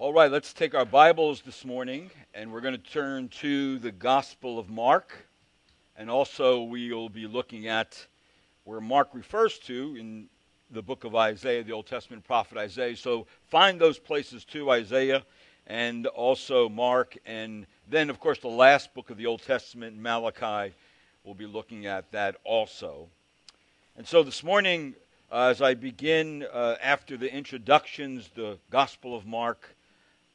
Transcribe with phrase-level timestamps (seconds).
[0.00, 3.92] All right, let's take our Bibles this morning and we're going to turn to the
[3.92, 5.12] Gospel of Mark.
[5.94, 8.06] And also, we'll be looking at
[8.64, 10.30] where Mark refers to in
[10.70, 12.96] the book of Isaiah, the Old Testament prophet Isaiah.
[12.96, 15.22] So find those places too, Isaiah
[15.66, 17.18] and also Mark.
[17.26, 20.72] And then, of course, the last book of the Old Testament, Malachi,
[21.24, 23.06] we'll be looking at that also.
[23.98, 24.94] And so this morning,
[25.30, 29.76] uh, as I begin uh, after the introductions, the Gospel of Mark,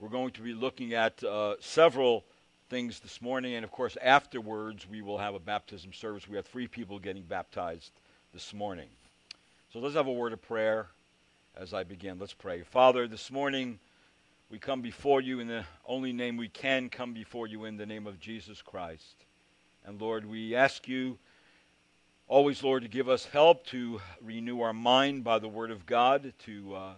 [0.05, 2.26] we're going to be looking at uh, several
[2.70, 6.30] things this morning, and of course, afterwards, we will have a baptism service.
[6.30, 7.90] We have three people getting baptized
[8.31, 8.90] this morning.
[9.73, 10.90] So let's have a word of prayer
[11.58, 12.20] as I begin.
[12.20, 12.62] Let's pray.
[12.62, 13.80] Father, this morning,
[14.52, 17.88] we come before you in the only name we can come before you in the
[17.88, 19.26] name of Jesus Christ.
[19.88, 21.17] And Lord, we ask you
[22.28, 26.31] always, Lord, to give us help to renew our mind by the Word of God,
[26.45, 26.94] to uh,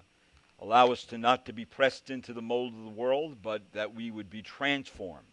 [0.59, 3.93] Allow us to not to be pressed into the mold of the world, but that
[3.93, 5.23] we would be transformed.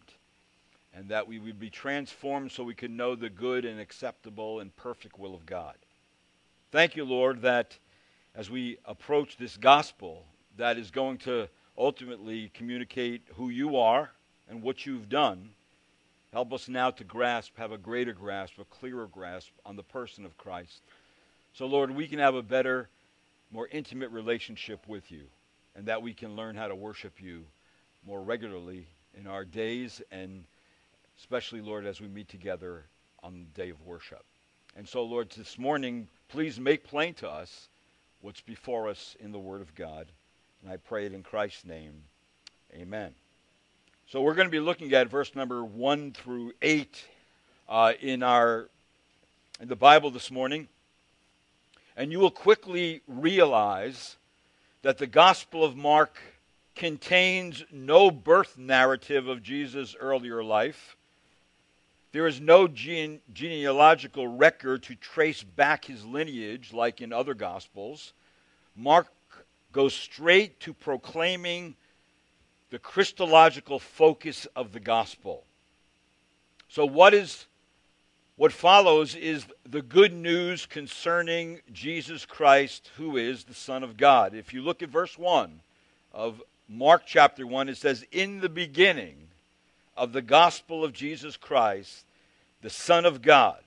[0.93, 4.75] And that we would be transformed so we could know the good and acceptable and
[4.75, 5.75] perfect will of God.
[6.71, 7.77] Thank you, Lord, that
[8.35, 10.25] as we approach this gospel
[10.57, 14.11] that is going to ultimately communicate who you are
[14.47, 15.49] and what you've done,
[16.31, 20.25] help us now to grasp, have a greater grasp, a clearer grasp on the person
[20.25, 20.81] of Christ.
[21.53, 22.89] So, Lord, we can have a better
[23.55, 25.23] more intimate relationship with you,
[25.75, 27.45] and that we can learn how to worship you
[28.05, 28.85] more regularly
[29.17, 30.43] in our days, and
[31.17, 32.83] especially, Lord, as we meet together
[33.23, 34.23] on the day of worship.
[34.75, 37.69] And so, Lord, this morning, please make plain to us
[38.19, 40.07] what's before us in the Word of God.
[40.61, 41.93] And I pray it in Christ's name.
[42.73, 43.13] Amen.
[44.07, 47.05] So we're going to be looking at verse number 1 through 8
[47.69, 48.69] uh, in our
[49.61, 50.67] in the Bible this morning.
[51.97, 54.17] And you will quickly realize
[54.81, 56.17] that the Gospel of Mark
[56.75, 60.97] contains no birth narrative of Jesus' earlier life.
[62.11, 68.13] There is no gene- genealogical record to trace back his lineage like in other Gospels.
[68.75, 69.07] Mark
[69.71, 71.75] goes straight to proclaiming
[72.71, 75.43] the Christological focus of the Gospel.
[76.67, 77.45] So, what is
[78.37, 84.33] what follows is the good news concerning Jesus Christ, who is the Son of God.
[84.33, 85.61] If you look at verse 1
[86.13, 89.15] of Mark chapter 1, it says, In the beginning
[89.95, 92.03] of the gospel of Jesus Christ,
[92.61, 93.61] the Son of God.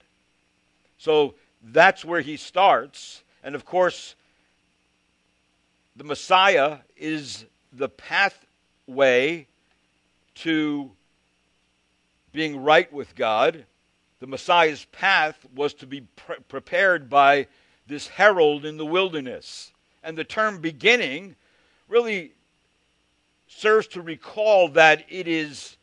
[0.99, 3.23] So that's where he starts.
[3.43, 4.17] And of course,
[5.97, 9.47] the Messiah is the pathway
[10.35, 10.91] to
[12.33, 13.65] being right with God
[14.21, 17.47] the Messiah's path was to be pre- prepared by
[17.87, 19.73] this herald in the wilderness.
[20.03, 21.37] And the term beginning
[21.89, 22.33] really
[23.47, 25.77] serves to recall that it is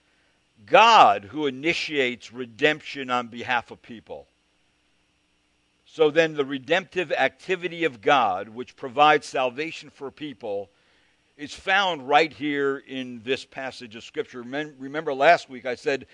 [0.66, 4.28] God who initiates redemption on behalf of people.
[5.86, 10.70] So then, the redemptive activity of God, which provides salvation for people,
[11.38, 14.42] is found right here in this passage of Scripture.
[14.42, 16.08] Remember last week I said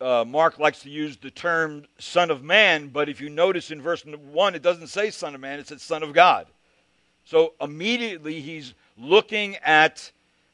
[0.00, 3.82] uh, Mark likes to use the term Son of Man, but if you notice in
[3.82, 6.46] verse 1, it doesn't say Son of Man, it says Son of God.
[7.24, 10.10] So immediately he's looking at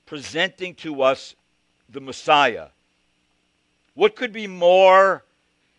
[0.06, 1.34] presenting to us
[1.90, 2.68] the Messiah.
[3.94, 5.22] What could be more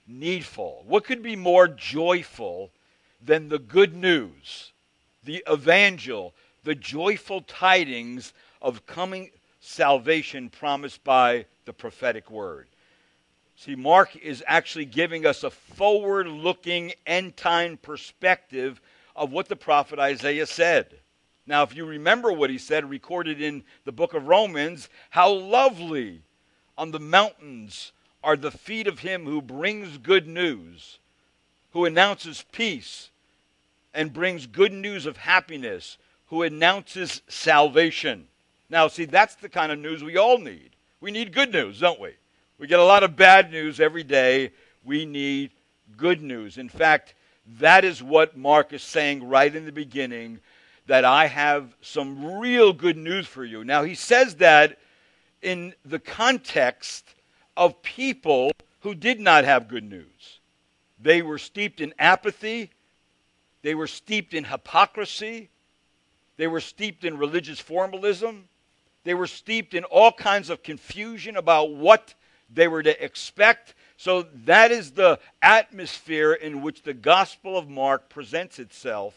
[0.08, 0.84] needful?
[0.88, 2.70] What could be more joyful
[3.26, 4.72] than the good news,
[5.24, 6.34] the evangel,
[6.64, 12.68] the joyful tidings of coming salvation promised by the prophetic word?
[13.56, 18.82] See, Mark is actually giving us a forward looking end time perspective
[19.16, 21.00] of what the prophet Isaiah said.
[21.46, 26.22] Now, if you remember what he said, recorded in the book of Romans, how lovely
[26.78, 27.92] on the mountains
[28.24, 31.00] are the feet of him who brings good news,
[31.72, 33.10] who announces peace
[33.94, 35.98] and brings good news of happiness,
[36.28, 38.28] who announces salvation.
[38.70, 40.72] Now, see, that's the kind of news we all need.
[41.02, 42.16] We need good news, don't we?
[42.58, 44.52] We get a lot of bad news every day.
[44.84, 45.52] We need
[45.98, 46.58] good news.
[46.58, 47.16] In fact,
[47.60, 50.40] that is what Mark is saying right in the beginning
[50.86, 53.64] that I have some real good news for you.
[53.64, 54.80] Now, he says that
[55.42, 57.16] in the context
[57.56, 58.52] of people
[58.82, 60.40] who did not have good news.
[61.00, 62.72] They were steeped in apathy,
[63.62, 65.50] they were steeped in hypocrisy,
[66.38, 68.48] they were steeped in religious formalism,
[69.04, 72.14] they were steeped in all kinds of confusion about what
[72.54, 73.74] they were to expect.
[73.98, 79.16] So that is the atmosphere in which the Gospel of Mark presents itself.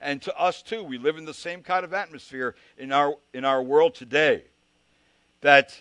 [0.00, 3.44] And to us too, we live in the same kind of atmosphere in our, in
[3.44, 4.44] our world today.
[5.40, 5.80] that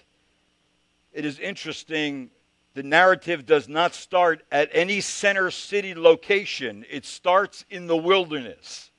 [1.13, 2.30] it is interesting
[2.75, 8.92] the narrative does not start at any center city location, it starts in the wilderness.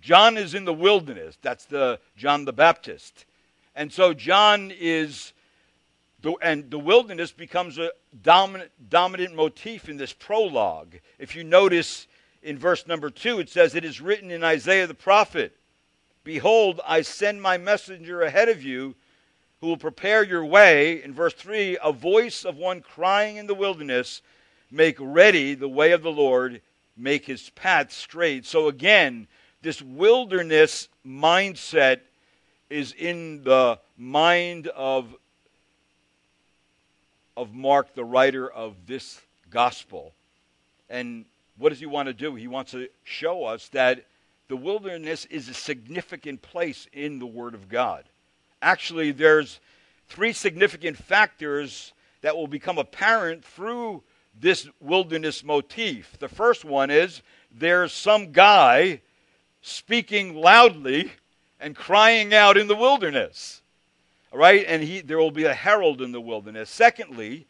[0.00, 1.36] John is in the wilderness.
[1.42, 3.26] That's the John the Baptist.
[3.74, 5.32] And so John is
[6.42, 7.90] and the wilderness becomes a
[8.22, 10.96] dominant, dominant motif in this prologue.
[11.18, 12.06] If you notice
[12.42, 15.56] in verse number two, it says, It is written in Isaiah the prophet,
[16.24, 18.94] Behold, I send my messenger ahead of you
[19.60, 21.02] who will prepare your way.
[21.02, 24.22] In verse 3, a voice of one crying in the wilderness,
[24.70, 26.60] Make ready the way of the Lord,
[26.96, 28.46] make his path straight.
[28.46, 29.26] So again,
[29.62, 32.00] this wilderness mindset
[32.68, 35.14] is in the mind of
[37.40, 40.12] of Mark, the writer of this gospel.
[40.90, 41.24] And
[41.56, 42.34] what does he want to do?
[42.34, 44.04] He wants to show us that
[44.48, 48.04] the wilderness is a significant place in the Word of God.
[48.60, 49.58] Actually, there's
[50.06, 54.02] three significant factors that will become apparent through
[54.38, 56.18] this wilderness motif.
[56.18, 59.00] The first one is there's some guy
[59.62, 61.12] speaking loudly
[61.58, 63.62] and crying out in the wilderness.
[64.32, 66.70] All right, and he, there will be a herald in the wilderness.
[66.70, 67.46] Secondly,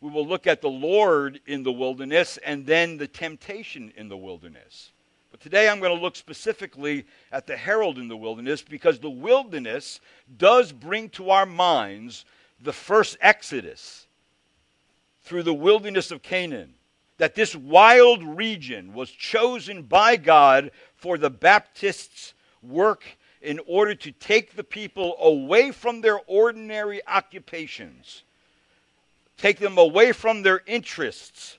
[0.00, 4.16] we will look at the Lord in the wilderness and then the temptation in the
[4.16, 4.92] wilderness.
[5.30, 9.10] But today I'm going to look specifically at the herald in the wilderness because the
[9.10, 10.00] wilderness
[10.38, 12.24] does bring to our minds
[12.60, 14.06] the first Exodus
[15.22, 16.74] through the wilderness of Canaan.
[17.18, 23.04] That this wild region was chosen by God for the Baptist's work
[23.42, 28.22] in order to take the people away from their ordinary occupations,
[29.36, 31.58] take them away from their interests,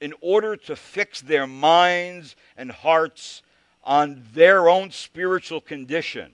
[0.00, 3.42] in order to fix their minds and hearts
[3.84, 6.32] on their own spiritual condition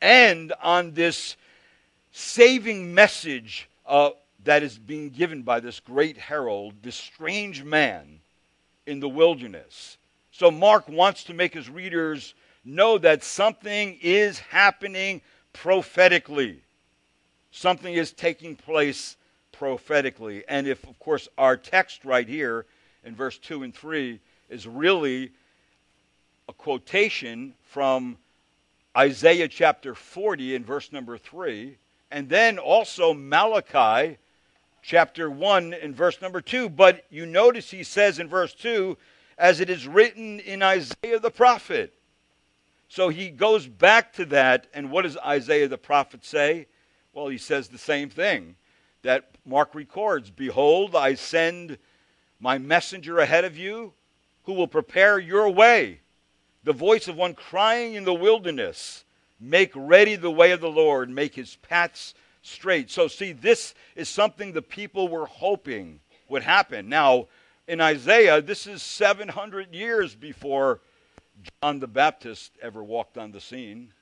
[0.00, 1.36] and on this
[2.12, 4.10] saving message uh,
[4.44, 8.20] that is being given by this great herald, this strange man
[8.86, 9.96] in the wilderness.
[10.30, 12.34] So, Mark wants to make his readers
[12.68, 15.22] know that something is happening
[15.52, 16.62] prophetically.
[17.50, 19.16] Something is taking place
[19.52, 20.44] prophetically.
[20.48, 22.66] And if, of course, our text right here
[23.04, 24.20] in verse 2 and 3
[24.50, 25.30] is really
[26.48, 28.18] a quotation from
[28.96, 31.76] Isaiah chapter 40 in verse number 3,
[32.10, 34.16] and then also Malachi
[34.82, 36.68] chapter 1 in verse number 2.
[36.68, 38.96] But you notice he says in verse 2,
[39.36, 41.94] as it is written in Isaiah the prophet.
[42.88, 46.66] So he goes back to that, and what does Isaiah the prophet say?
[47.12, 48.56] Well, he says the same thing
[49.02, 51.78] that Mark records Behold, I send
[52.40, 53.92] my messenger ahead of you
[54.44, 56.00] who will prepare your way.
[56.64, 59.04] The voice of one crying in the wilderness,
[59.40, 62.90] Make ready the way of the Lord, make his paths straight.
[62.90, 66.88] So, see, this is something the people were hoping would happen.
[66.88, 67.28] Now,
[67.68, 70.80] in Isaiah, this is 700 years before
[71.62, 73.92] John the Baptist ever walked on the scene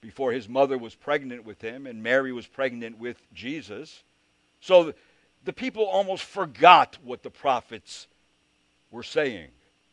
[0.00, 4.02] before his mother was pregnant with him and Mary was pregnant with Jesus.
[4.60, 4.94] So
[5.44, 8.06] the people almost forgot what the prophets
[8.90, 9.48] were saying.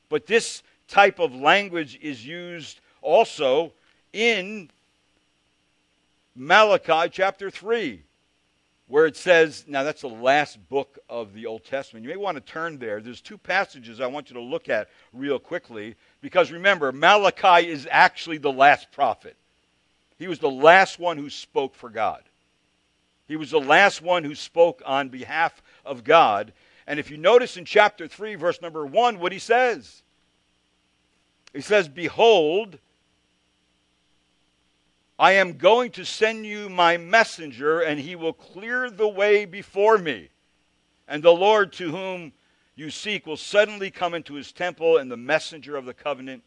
[0.09, 3.73] But this type of language is used also
[4.13, 4.69] in
[6.35, 8.01] Malachi chapter 3
[8.87, 12.03] where it says, now that's the last book of the Old Testament.
[12.03, 13.01] You may want to turn there.
[13.01, 17.87] There's two passages I want you to look at real quickly because remember, Malachi is
[17.89, 19.35] actually the last prophet.
[20.17, 22.23] He was the last one who spoke for God.
[23.27, 26.53] He was the last one who spoke on behalf of God.
[26.87, 30.01] And if you notice in chapter 3, verse number 1, what he says,
[31.53, 32.79] he says, Behold,
[35.19, 39.97] I am going to send you my messenger, and he will clear the way before
[39.97, 40.29] me.
[41.07, 42.33] And the Lord to whom
[42.77, 46.43] you seek will suddenly come into his temple, and the messenger of the covenant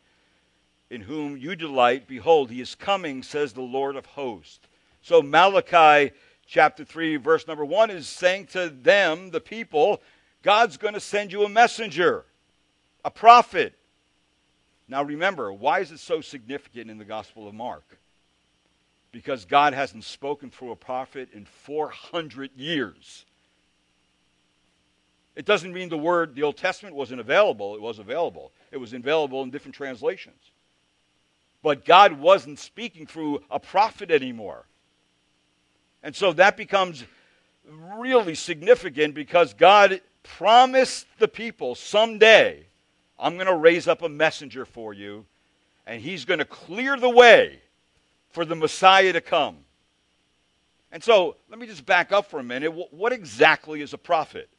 [0.88, 4.60] in whom you delight, behold, he is coming, says the Lord of hosts.
[5.02, 6.12] So Malachi
[6.46, 10.00] chapter 3, verse number 1 is saying to them, the people,
[10.42, 12.24] God's going to send you a messenger,
[13.04, 13.74] a prophet.
[14.88, 18.00] Now remember, why is it so significant in the Gospel of Mark?
[19.12, 23.24] because God hasn't spoken through a prophet in 400 years.
[25.40, 27.74] It doesn't mean the word, the Old Testament wasn't available.
[27.74, 28.52] It was available.
[28.70, 30.36] It was available in different translations.
[31.62, 34.66] But God wasn't speaking through a prophet anymore.
[36.02, 37.04] And so that becomes
[37.66, 42.66] really significant because God promised the people someday,
[43.18, 45.24] I'm going to raise up a messenger for you,
[45.86, 47.60] and he's going to clear the way
[48.28, 49.56] for the Messiah to come.
[50.92, 52.74] And so let me just back up for a minute.
[52.90, 54.50] What exactly is a prophet?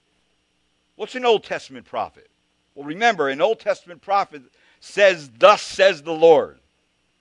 [1.02, 2.30] What's an Old Testament prophet?
[2.76, 4.44] Well, remember, an Old Testament prophet
[4.82, 6.60] says, Thus says the Lord.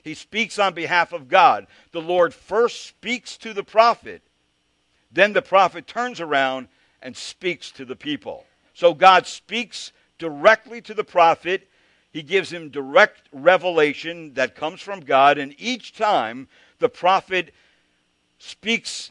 [0.03, 1.67] He speaks on behalf of God.
[1.93, 4.21] The Lord first speaks to the prophet,
[5.11, 6.69] then the prophet turns around
[7.01, 8.45] and speaks to the people.
[8.75, 11.67] So God speaks directly to the prophet.
[12.11, 16.49] He gives him direct revelation that comes from God, and each time
[16.81, 17.55] the prophet
[18.39, 19.11] speaks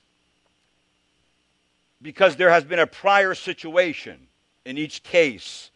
[2.04, 4.28] because there has been a prior situation
[4.70, 5.72] in each case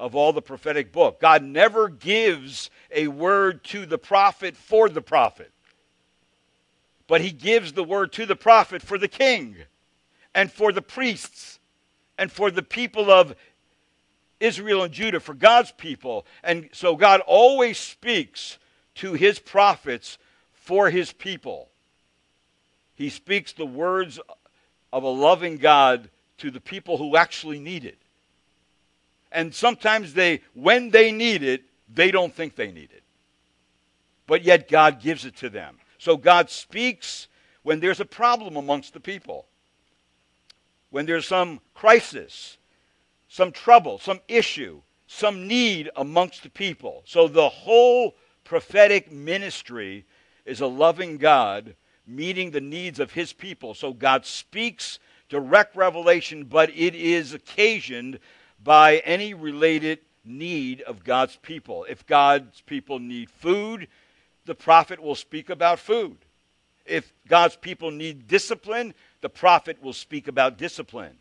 [0.00, 1.20] of all the prophetic book.
[1.20, 5.52] God never gives a word to the prophet for the prophet,
[7.06, 9.56] but he gives the word to the prophet for the king
[10.34, 11.60] and for the priests
[12.16, 13.36] and for the people of
[14.40, 16.24] Israel and Judah, for God's people.
[16.42, 18.56] And so God always speaks
[18.94, 20.16] to his prophets
[20.54, 21.68] for his people.
[22.94, 24.18] He speaks the words
[24.90, 27.98] of a loving God to the people who actually need it.
[29.30, 33.02] And sometimes they, when they need it, they don't think they need it.
[34.26, 35.76] But yet God gives it to them.
[35.98, 37.28] So God speaks
[37.62, 39.46] when there's a problem amongst the people,
[40.90, 42.56] when there's some crisis,
[43.28, 47.02] some trouble, some issue, some need amongst the people.
[47.04, 50.04] So the whole prophetic ministry
[50.46, 51.74] is a loving God
[52.06, 53.74] meeting the needs of his people.
[53.74, 58.18] So God speaks direct revelation, but it is occasioned
[58.62, 61.86] by any related need of God's people.
[61.88, 63.88] If God's people need food,
[64.44, 66.16] the prophet will speak about food.
[66.84, 71.16] If God's people need discipline, the prophet will speak about discipline.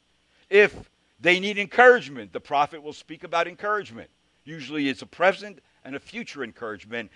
[0.50, 0.90] If
[1.20, 4.10] they need encouragement, the prophet will speak about encouragement.
[4.46, 7.12] Usually it's a present and a future encouragement.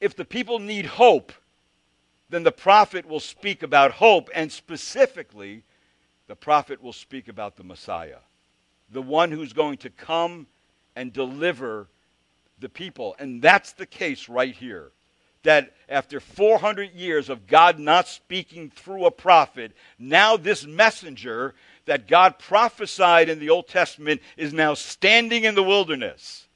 [0.00, 1.32] If the people need hope,
[2.28, 5.62] then the prophet will speak about hope, and specifically,
[6.28, 8.18] the prophet will speak about the Messiah,
[8.92, 10.46] the one who's going to come
[10.94, 11.88] and deliver
[12.60, 13.16] the people.
[13.18, 14.90] And that's the case right here.
[15.42, 21.54] That after 400 years of God not speaking through a prophet, now this messenger
[21.86, 26.46] that God prophesied in the Old Testament is now standing in the wilderness.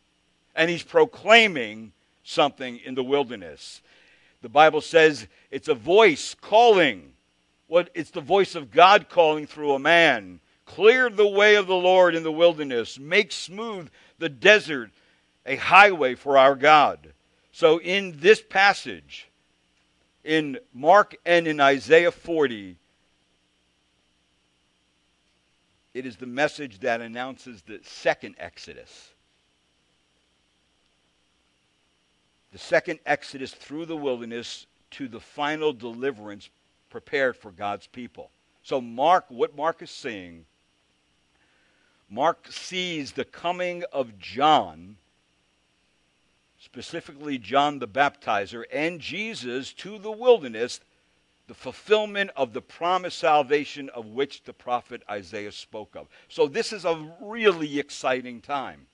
[0.55, 3.83] And he's proclaiming something in the wilderness.
[4.43, 7.13] The Bible says it's a voice calling.
[7.67, 10.39] What it's the voice of God calling through a man.
[10.67, 12.99] Clear the way of the Lord in the wilderness.
[12.99, 14.91] Make smooth the desert
[15.47, 17.13] a highway for our God.
[17.53, 19.29] So in this passage,
[20.25, 22.77] in Mark and in Isaiah 40,
[25.95, 29.11] it is the message that announces the second Exodus.
[32.57, 36.49] the second exodus through the wilderness to the final deliverance
[36.89, 38.31] prepared for God's people.
[38.63, 40.47] So, Mark, what Mark is saying,
[42.09, 44.97] Mark sees the coming of John,
[46.59, 50.81] specifically John the Baptizer, and Jesus to the wilderness,
[51.49, 56.09] the fulfillment of the promised salvation of which the prophet Isaiah spoke of.
[56.29, 58.87] So, this is a really exciting time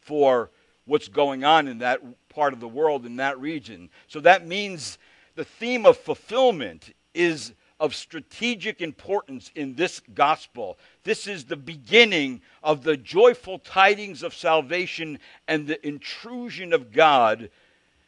[0.00, 0.50] for
[0.84, 3.88] what's going on in that part of the world, in that region.
[4.08, 4.98] So that means
[5.34, 10.78] the theme of fulfillment is of strategic importance in this gospel.
[11.02, 17.50] This is the beginning of the joyful tidings of salvation and the intrusion of God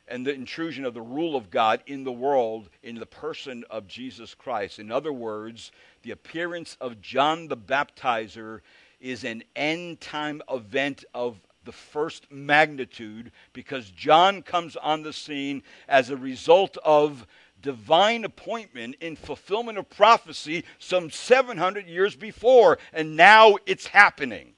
[0.06, 3.88] and the intrusion of the rule of God in the world in the person of
[3.88, 4.78] Jesus Christ.
[4.78, 8.60] In other words, the appearance of John the Baptizer
[9.00, 15.64] is an end time event of the first magnitude because John comes on the scene
[15.88, 17.26] as a result of
[17.64, 24.52] divine appointment in fulfillment of prophecy some 700 years before, and now it's happening.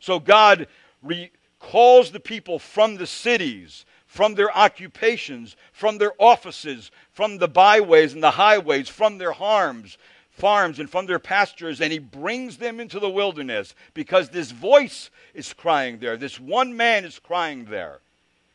[0.00, 0.68] So God
[1.02, 7.48] re- calls the people from the cities, from their occupations, from their offices, from the
[7.48, 9.98] byways and the highways, from their harms,
[10.30, 15.10] farms and from their pastures, and he brings them into the wilderness because this voice
[15.34, 16.16] is crying there.
[16.16, 17.98] This one man is crying there.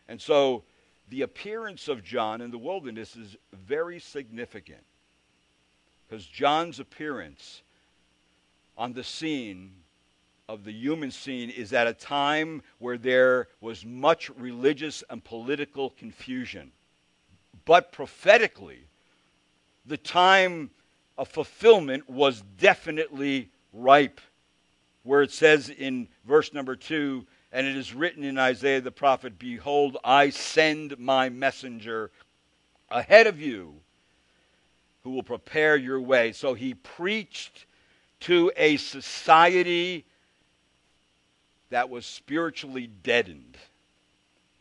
[0.07, 0.63] And so
[1.09, 4.83] the appearance of John in the wilderness is very significant
[6.07, 7.61] because John's appearance
[8.77, 9.71] on the scene
[10.49, 15.89] of the human scene is at a time where there was much religious and political
[15.91, 16.71] confusion.
[17.65, 18.79] But prophetically,
[19.85, 20.69] the time
[21.17, 24.21] of fulfillment was definitely ripe.
[25.03, 29.39] Where it says in verse number two, and it is written in Isaiah the prophet,
[29.39, 32.11] Behold, I send my messenger
[32.89, 33.75] ahead of you,
[35.03, 36.33] who will prepare your way.
[36.33, 37.65] So he preached
[38.21, 40.05] to a society
[41.69, 43.57] that was spiritually deadened.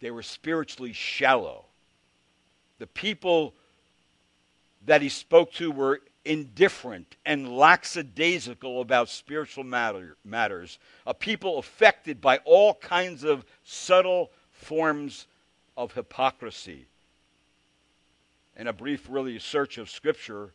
[0.01, 1.65] They were spiritually shallow.
[2.79, 3.55] The people
[4.85, 12.21] that he spoke to were indifferent and lackadaisical about spiritual matter, matters, a people affected
[12.21, 15.27] by all kinds of subtle forms
[15.77, 16.87] of hypocrisy.
[18.57, 20.53] And a brief, really, search of Scripture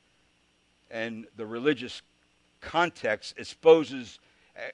[0.89, 2.01] and the religious
[2.59, 4.19] context exposes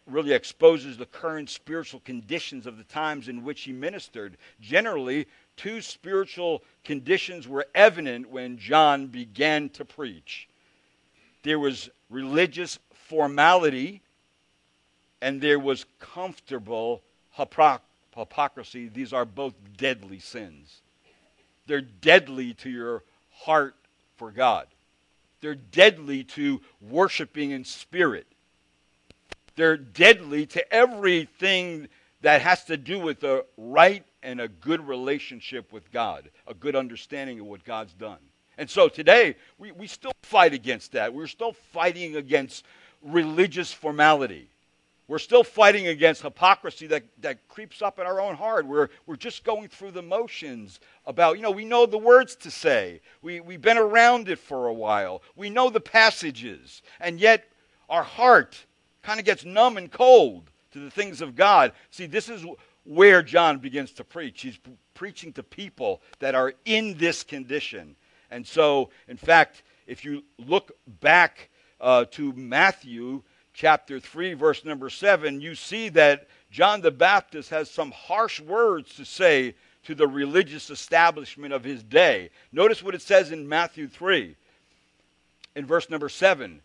[0.08, 4.36] really exposes the current spiritual conditions of the times in which he ministered.
[4.60, 10.50] Generally, two spiritual conditions were evident when John began to preach
[11.44, 14.01] there was religious formality
[15.22, 17.01] and there was comfortable
[17.32, 18.89] hypocrisy.
[18.89, 20.82] These are both deadly sins.
[21.65, 23.75] They're deadly to your heart
[24.15, 24.67] for God.
[25.41, 28.27] They're deadly to worshiping in spirit.
[29.56, 31.89] They're deadly to everything
[32.22, 36.75] that has to do with a right and a good relationship with God, a good
[36.75, 38.17] understanding of what God's done.
[38.58, 41.14] And so today, we, we still fight against that.
[41.14, 42.66] We're still fighting against
[43.02, 44.50] religious formality.
[45.08, 48.66] We're still fighting against hypocrisy that, that creeps up in our own heart.
[48.66, 52.52] We're, we're just going through the motions about, you know, we know the words to
[52.52, 53.00] say.
[53.22, 55.22] We, we've been around it for a while.
[55.38, 56.82] We know the passages.
[57.00, 57.46] And yet,
[57.90, 58.66] our heart
[59.02, 61.72] kind of gets numb and cold to the things of God.
[61.90, 62.46] See, this is
[62.84, 64.42] where John begins to preach.
[64.42, 64.60] He's
[64.94, 67.96] preaching to people that are in this condition.
[68.32, 74.90] And so, in fact, if you look back uh, to Matthew chapter 3, verse number
[74.90, 80.08] 7, you see that John the Baptist has some harsh words to say to the
[80.08, 82.30] religious establishment of his day.
[82.52, 84.36] Notice what it says in Matthew 3,
[85.56, 86.62] in verse number 7.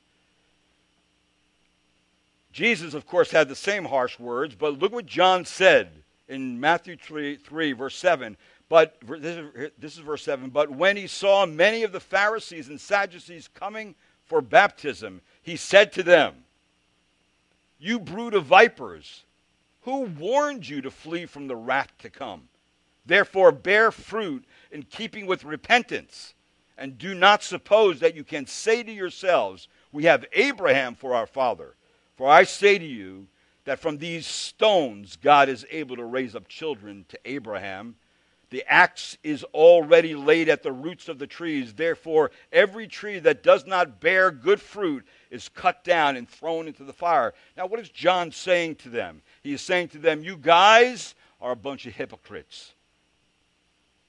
[2.52, 5.90] Jesus, of course, had the same harsh words, but look what John said
[6.28, 8.36] in Matthew 3, 3 verse 7.
[8.72, 10.48] But this is, this is verse 7.
[10.48, 15.92] But when he saw many of the Pharisees and Sadducees coming for baptism, he said
[15.92, 16.44] to them,
[17.78, 19.24] You brood of vipers,
[19.82, 22.48] who warned you to flee from the wrath to come?
[23.04, 26.32] Therefore, bear fruit in keeping with repentance,
[26.78, 31.26] and do not suppose that you can say to yourselves, We have Abraham for our
[31.26, 31.74] father.
[32.16, 33.26] For I say to you
[33.66, 37.96] that from these stones God is able to raise up children to Abraham.
[38.52, 41.72] The axe is already laid at the roots of the trees.
[41.72, 46.84] Therefore, every tree that does not bear good fruit is cut down and thrown into
[46.84, 47.32] the fire.
[47.56, 49.22] Now, what is John saying to them?
[49.42, 52.74] He is saying to them, You guys are a bunch of hypocrites.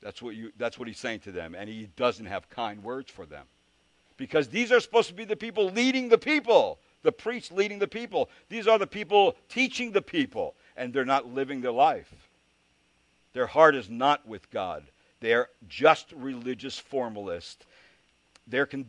[0.01, 1.55] That's what, you, that's what he's saying to them.
[1.55, 3.45] And he doesn't have kind words for them.
[4.17, 7.87] Because these are supposed to be the people leading the people, the priests leading the
[7.87, 8.29] people.
[8.49, 12.22] These are the people teaching the people, and they're not living their life.
[13.33, 14.83] Their heart is not with God.
[15.19, 17.65] They're just religious formalists.
[18.45, 18.85] They're, con-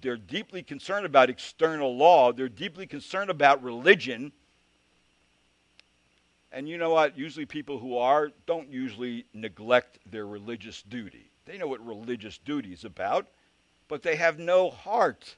[0.00, 2.32] they're deeply concerned about external law.
[2.32, 4.32] They're deeply concerned about religion.
[6.52, 7.18] And you know what?
[7.18, 11.30] Usually, people who are don't usually neglect their religious duty.
[11.46, 13.26] They know what religious duty is about,
[13.88, 15.36] but they have no heart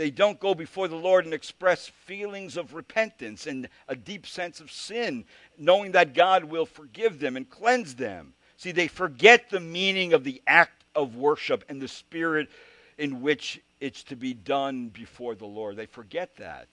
[0.00, 4.58] they don't go before the Lord and express feelings of repentance and a deep sense
[4.58, 5.26] of sin,
[5.58, 8.32] knowing that God will forgive them and cleanse them.
[8.56, 12.48] See, they forget the meaning of the act of worship and the spirit
[12.96, 15.76] in which it's to be done before the Lord.
[15.76, 16.68] They forget that.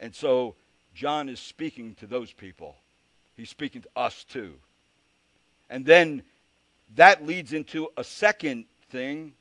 [0.00, 0.56] And so
[0.96, 2.74] John is speaking to those people.
[3.36, 4.54] He's speaking to us too.
[5.70, 6.22] And then
[6.96, 9.34] that leads into a second thing,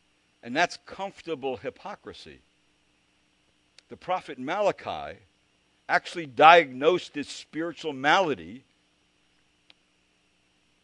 [0.43, 2.41] and that's comfortable hypocrisy
[3.89, 5.17] the prophet Malachi
[5.89, 8.63] actually diagnosed this spiritual malady.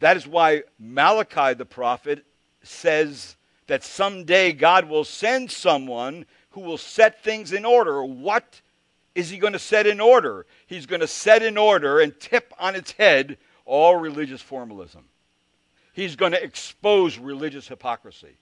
[0.00, 2.24] That is why Malachi the prophet
[2.62, 3.36] says
[3.66, 8.02] that someday God will send someone who will set things in order.
[8.04, 8.60] What
[9.14, 10.46] is he going to set in order?
[10.66, 15.04] He's going to set in order and tip on its head all religious formalism.
[15.92, 18.36] He's going to expose religious hypocrisy.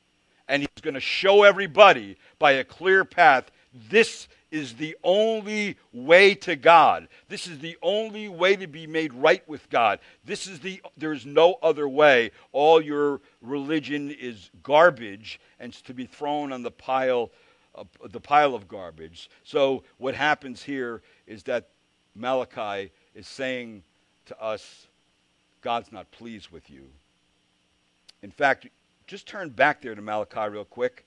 [0.48, 3.50] And he's going to show everybody by a clear path
[3.88, 7.08] this is the only way to God.
[7.28, 9.98] This is the only way to be made right with God.
[10.24, 12.30] This is the there's no other way.
[12.52, 17.30] All your religion is garbage and to be thrown on the pile
[18.10, 19.30] the pile of garbage.
[19.44, 21.68] So what happens here is that
[22.14, 23.82] Malachi is saying
[24.26, 24.86] to us
[25.62, 26.88] God's not pleased with you.
[28.22, 28.66] In fact,
[29.06, 31.06] just turn back there to Malachi real quick.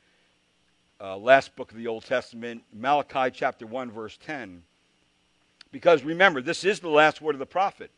[1.01, 4.63] Uh, last book of the Old Testament, Malachi chapter 1, verse 10.
[5.71, 7.91] Because remember, this is the last word of the prophet.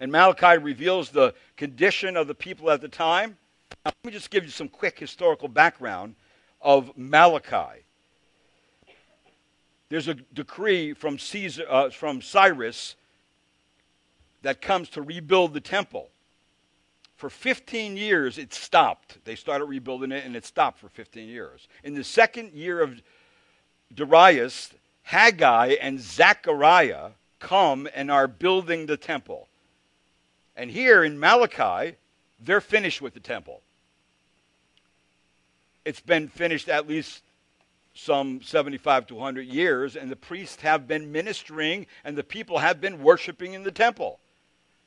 [0.00, 3.36] And Malachi reveals the condition of the people at the time.
[3.84, 6.16] Now, let me just give you some quick historical background
[6.60, 7.82] of Malachi.
[9.88, 12.96] There's a decree from, Caesar, uh, from Cyrus
[14.42, 16.10] that comes to rebuild the temple.
[17.16, 19.24] For 15 years, it stopped.
[19.24, 21.66] They started rebuilding it, and it stopped for 15 years.
[21.82, 23.00] In the second year of
[23.94, 29.48] Darius, Haggai and Zechariah come and are building the temple.
[30.56, 31.96] And here in Malachi,
[32.40, 33.62] they're finished with the temple.
[35.84, 37.22] It's been finished at least
[37.94, 42.80] some 75 to 100 years, and the priests have been ministering, and the people have
[42.80, 44.18] been worshiping in the temple.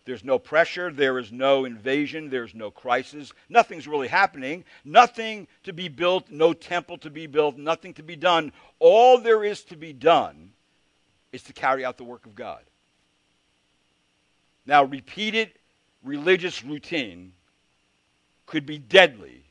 [0.10, 3.32] There's no pressure, there is no invasion, there's no crisis.
[3.48, 4.66] Nothing's really happening.
[4.84, 8.52] Nothing to be built, no temple to be built, nothing to be done.
[8.80, 10.50] All there is to be done
[11.32, 12.64] is to carry out the work of God.
[14.66, 15.52] Now, repeated
[16.04, 17.34] religious routine
[18.48, 19.44] could be deadly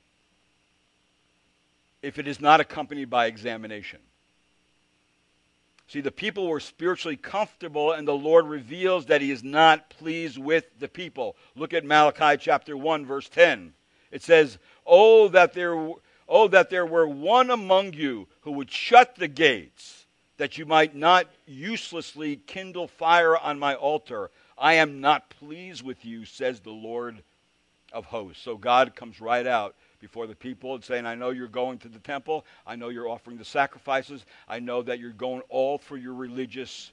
[2.03, 4.01] if it is not accompanied by examination.
[5.89, 10.37] See, the people were spiritually comfortable, and the Lord reveals that He is not pleased
[10.37, 11.35] with the people.
[11.57, 13.73] Look at Malachi chapter 1, verse 10.
[14.11, 15.75] It says, Oh, that there,
[16.29, 20.95] oh, that there were one among you who would shut the gates, that you might
[20.95, 24.31] not uselessly kindle fire on my altar.
[24.59, 27.23] I am not pleased with you, says the Lord
[27.95, 28.43] of hosts.
[28.43, 31.89] So God comes right out before the people and saying, I know you're going to
[31.89, 32.45] the temple.
[32.67, 34.25] I know you're offering the sacrifices.
[34.49, 36.93] I know that you're going all for your religious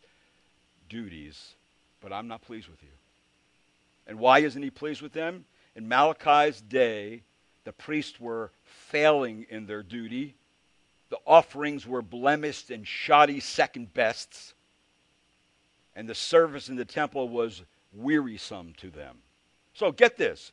[0.89, 1.53] duties,
[2.01, 2.89] but I'm not pleased with you.
[4.07, 5.45] And why isn't he pleased with them?
[5.75, 7.21] In Malachi's day,
[7.63, 10.35] the priests were failing in their duty.
[11.09, 14.53] The offerings were blemished and shoddy second bests.
[15.95, 17.63] And the service in the temple was
[17.93, 19.17] wearisome to them.
[19.73, 20.51] So get this.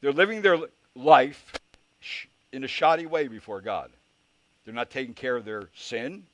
[0.00, 0.58] They're living their
[0.98, 1.52] life
[2.52, 3.90] in a shoddy way before God.
[4.64, 6.24] They're not taking care of their sin.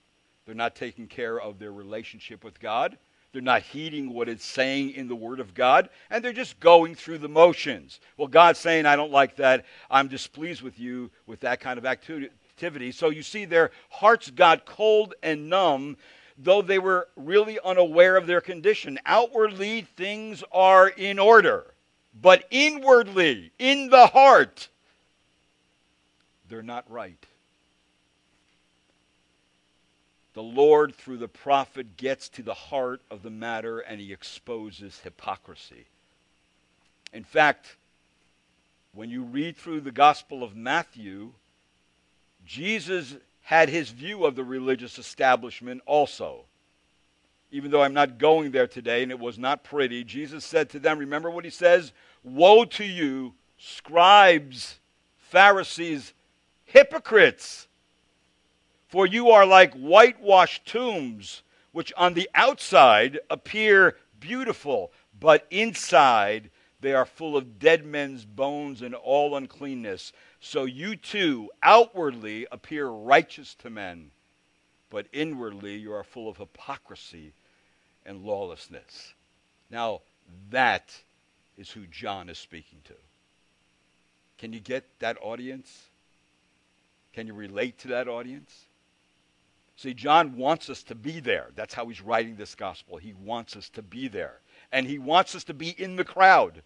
[0.47, 2.97] They're not taking care of their relationship with God.
[3.33, 6.95] They're not heeding what it's saying in the Word of God, and they're just going
[6.95, 7.99] through the motions.
[8.17, 9.65] Well, God's saying, I don't like that.
[9.91, 12.93] I'm displeased with you with that kind of activity.
[12.93, 15.97] So you see, their hearts got cold and numb,
[16.39, 19.01] though they were really unaware of their condition.
[19.05, 21.74] Outwardly, things are in order
[22.21, 24.69] but inwardly, in the heart,
[26.49, 27.27] they're not right.
[30.35, 35.01] The Lord, through the prophet, gets to the heart of the matter and he exposes
[35.01, 35.87] hypocrisy.
[37.13, 37.77] In fact,
[38.93, 41.33] when you read through the Gospel of Matthew,
[42.45, 46.45] Jesus had his view of the religious establishment also
[47.55, 50.81] even though I'm not going there today and it was not pretty, Jesus said to
[50.81, 51.93] them, remember what he says?
[52.25, 54.81] Woe to you, scribes,
[55.17, 56.15] Pharisees,
[56.65, 57.69] hypocrites!
[58.89, 64.91] For you are like whitewashed tombs, which on the outside appear beautiful,
[65.21, 70.13] but inside they are full of dead men's bones and all uncleanness.
[70.41, 74.11] So you too outwardly appear righteous to men,
[74.91, 77.33] but inwardly you are full of hypocrisy
[78.07, 79.15] and lawlessness.
[79.71, 80.01] Now,
[80.51, 80.95] that
[81.57, 82.95] is who John is speaking to.
[84.39, 85.85] Can you get that audience?
[87.13, 88.67] Can you relate to that audience?
[89.77, 91.49] See, John wants us to be there.
[91.57, 92.97] That's how he's writing this gospel.
[92.97, 94.41] He wants us to be there.
[94.71, 96.63] And he wants us to be in the crowd.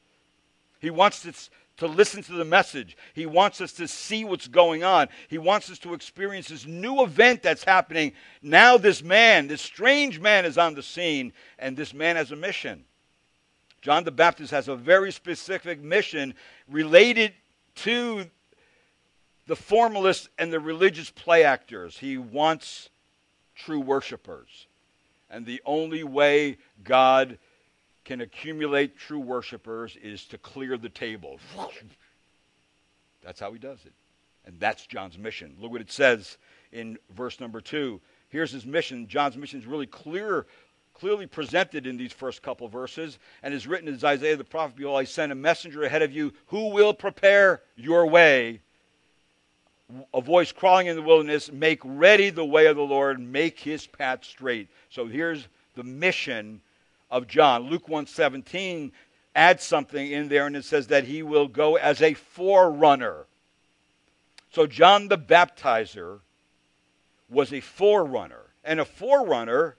[0.80, 2.96] He wants us to listen to the message.
[3.14, 5.08] He wants us to see what's going on.
[5.28, 8.12] He wants us to experience this new event that's happening.
[8.42, 12.36] Now, this man, this strange man, is on the scene, and this man has a
[12.36, 12.84] mission.
[13.80, 16.34] John the Baptist has a very specific mission
[16.68, 17.32] related
[17.76, 18.26] to
[19.46, 21.98] the formalists and the religious play actors.
[21.98, 22.90] He wants
[23.54, 24.66] true worshipers.
[25.30, 27.38] And the only way God
[28.08, 31.38] can accumulate true worshipers is to clear the table.
[33.22, 33.92] That's how he does it.
[34.46, 35.54] And that's John's mission.
[35.60, 36.38] Look what it says
[36.72, 38.00] in verse number two.
[38.30, 39.06] Here's his mission.
[39.08, 40.46] John's mission is really clear,
[40.94, 44.98] clearly presented in these first couple verses, and is written as Isaiah the prophet Behold,
[44.98, 48.62] I send a messenger ahead of you who will prepare your way.
[50.14, 53.86] A voice crawling in the wilderness, make ready the way of the Lord, make his
[53.86, 54.70] path straight.
[54.88, 56.62] So here's the mission
[57.10, 57.68] of John.
[57.68, 58.92] Luke 1:17
[59.34, 63.26] adds something in there and it says that he will go as a forerunner.
[64.50, 66.20] So John the Baptizer
[67.28, 68.46] was a forerunner.
[68.64, 69.76] And a forerunner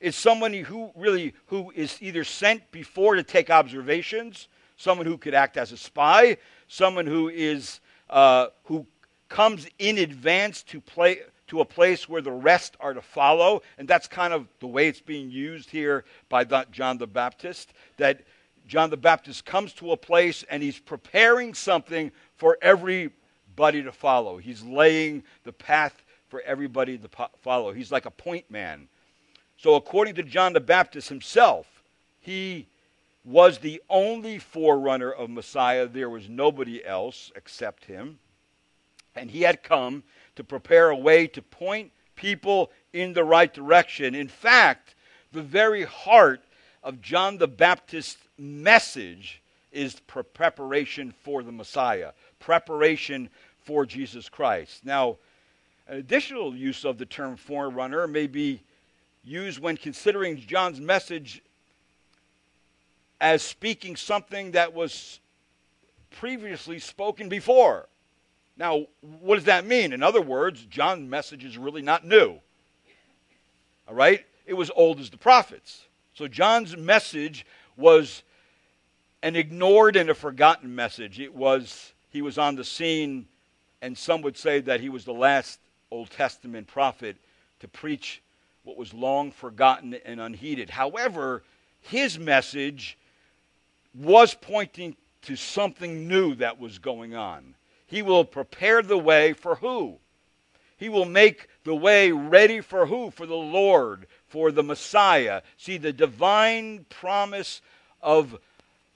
[0.00, 5.34] is someone who really who is either sent before to take observations, someone who could
[5.34, 8.86] act as a spy, someone who is uh, who
[9.28, 11.20] comes in advance to play
[11.50, 14.88] to a place where the rest are to follow, and that's kind of the way
[14.88, 17.72] it's being used here by John the Baptist.
[17.96, 18.22] That
[18.66, 24.38] John the Baptist comes to a place and he's preparing something for everybody to follow.
[24.38, 27.08] He's laying the path for everybody to
[27.42, 27.72] follow.
[27.72, 28.88] He's like a point man.
[29.56, 31.66] So, according to John the Baptist himself,
[32.20, 32.68] he
[33.24, 35.88] was the only forerunner of Messiah.
[35.88, 38.20] There was nobody else except him.
[39.16, 40.04] And he had come
[40.36, 44.14] to prepare a way to point people in the right direction.
[44.14, 44.94] In fact,
[45.32, 46.42] the very heart
[46.82, 53.30] of John the Baptist's message is preparation for the Messiah, preparation
[53.62, 54.84] for Jesus Christ.
[54.84, 55.18] Now,
[55.86, 58.62] an additional use of the term forerunner may be
[59.22, 61.42] used when considering John's message
[63.20, 65.20] as speaking something that was
[66.10, 67.86] previously spoken before.
[68.60, 69.94] Now, what does that mean?
[69.94, 72.38] In other words, John's message is really not new.
[73.88, 74.26] All right?
[74.44, 75.86] It was old as the prophets.
[76.12, 77.46] So John's message
[77.78, 78.22] was
[79.22, 81.18] an ignored and a forgotten message.
[81.20, 83.26] It was he was on the scene
[83.80, 85.58] and some would say that he was the last
[85.90, 87.16] Old Testament prophet
[87.60, 88.20] to preach
[88.64, 90.68] what was long forgotten and unheeded.
[90.68, 91.42] However,
[91.80, 92.98] his message
[93.94, 97.54] was pointing to something new that was going on.
[97.90, 99.98] He will prepare the way for who?
[100.76, 103.10] He will make the way ready for who?
[103.10, 105.42] For the Lord, for the Messiah.
[105.56, 107.60] See, the divine promise
[108.00, 108.38] of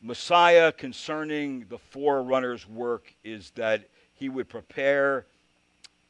[0.00, 5.26] Messiah concerning the forerunner's work is that he would prepare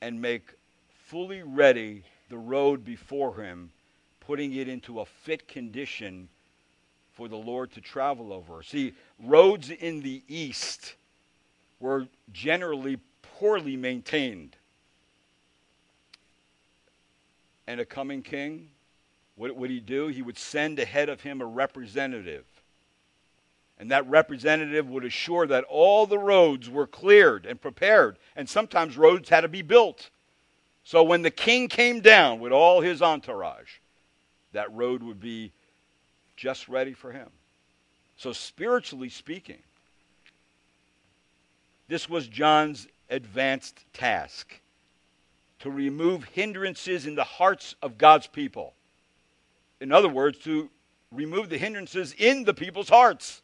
[0.03, 0.53] and make
[1.07, 3.71] fully ready the road before him,
[4.21, 6.29] putting it into a fit condition
[7.15, 8.63] for the Lord to travel over.
[8.63, 10.97] See, roads in the east
[11.81, 14.57] were generally poorly maintained.
[17.67, 18.69] And a coming king,
[19.37, 20.09] what would he do?
[20.09, 22.45] He would send ahead of him a representative.
[23.79, 28.19] And that representative would assure that all the roads were cleared and prepared.
[28.37, 30.11] And sometimes roads had to be built.
[30.85, 33.79] So when the king came down with all his entourage,
[34.53, 35.53] that road would be
[36.37, 37.29] just ready for him.
[38.17, 39.63] So, spiritually speaking,
[41.95, 44.61] this was John's advanced task
[45.61, 48.75] to remove hindrances in the hearts of God's people.
[49.81, 50.71] In other words, to
[51.13, 53.43] remove the hindrances in the people's hearts.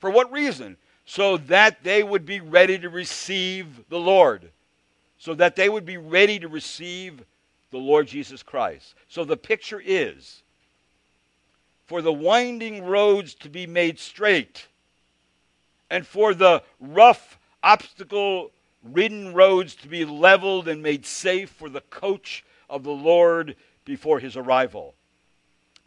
[0.00, 0.76] For what reason?
[1.06, 4.50] So that they would be ready to receive the Lord.
[5.16, 7.24] So that they would be ready to receive
[7.70, 8.96] the Lord Jesus Christ.
[9.08, 10.42] So the picture is
[11.86, 14.66] for the winding roads to be made straight,
[15.88, 18.50] and for the rough, obstacle
[18.82, 24.20] ridden roads to be leveled and made safe for the coach of the Lord before
[24.20, 24.94] his arrival.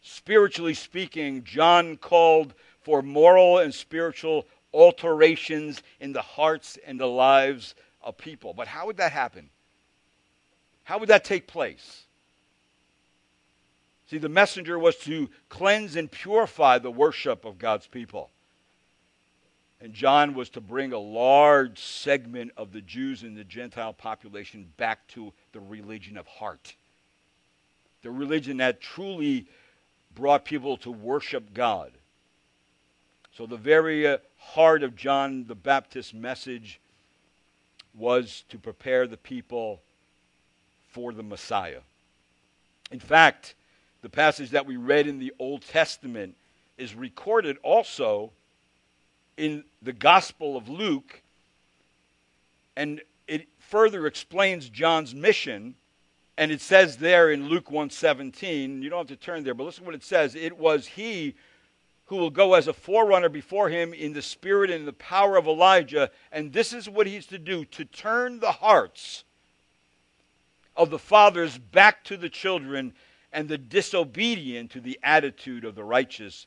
[0.02, 7.74] Spiritually speaking, John called for moral and spiritual alterations in the hearts and the lives
[8.02, 8.52] of people.
[8.52, 9.48] But how would that happen?
[10.84, 12.04] How would that take place?
[14.10, 18.30] See, the messenger was to cleanse and purify the worship of God's people.
[19.82, 24.72] And John was to bring a large segment of the Jews and the Gentile population
[24.76, 26.76] back to the religion of heart.
[28.02, 29.48] The religion that truly
[30.14, 31.90] brought people to worship God.
[33.36, 36.78] So, the very uh, heart of John the Baptist's message
[37.92, 39.80] was to prepare the people
[40.90, 41.80] for the Messiah.
[42.92, 43.56] In fact,
[44.02, 46.36] the passage that we read in the Old Testament
[46.78, 48.30] is recorded also
[49.36, 51.22] in the Gospel of Luke,
[52.76, 55.74] and it further explains John's mission.
[56.38, 59.84] And it says there in Luke 1:17, you don't have to turn there, but listen
[59.84, 60.34] to what it says.
[60.34, 61.34] It was he
[62.06, 65.46] who will go as a forerunner before him in the spirit and the power of
[65.46, 69.24] Elijah, and this is what he's to do to turn the hearts
[70.76, 72.94] of the fathers back to the children
[73.32, 76.46] and the disobedient to the attitude of the righteous,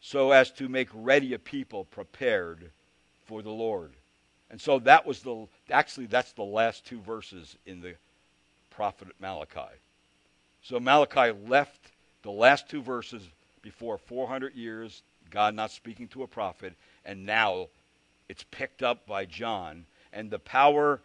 [0.00, 2.70] so as to make ready a people prepared
[3.26, 3.92] for the Lord.
[4.50, 7.94] And so that was the, actually, that's the last two verses in the
[8.70, 9.74] prophet Malachi.
[10.62, 11.80] So Malachi left
[12.22, 13.22] the last two verses
[13.62, 17.66] before 400 years, God not speaking to a prophet, and now
[18.28, 19.84] it's picked up by John.
[20.12, 21.00] And the power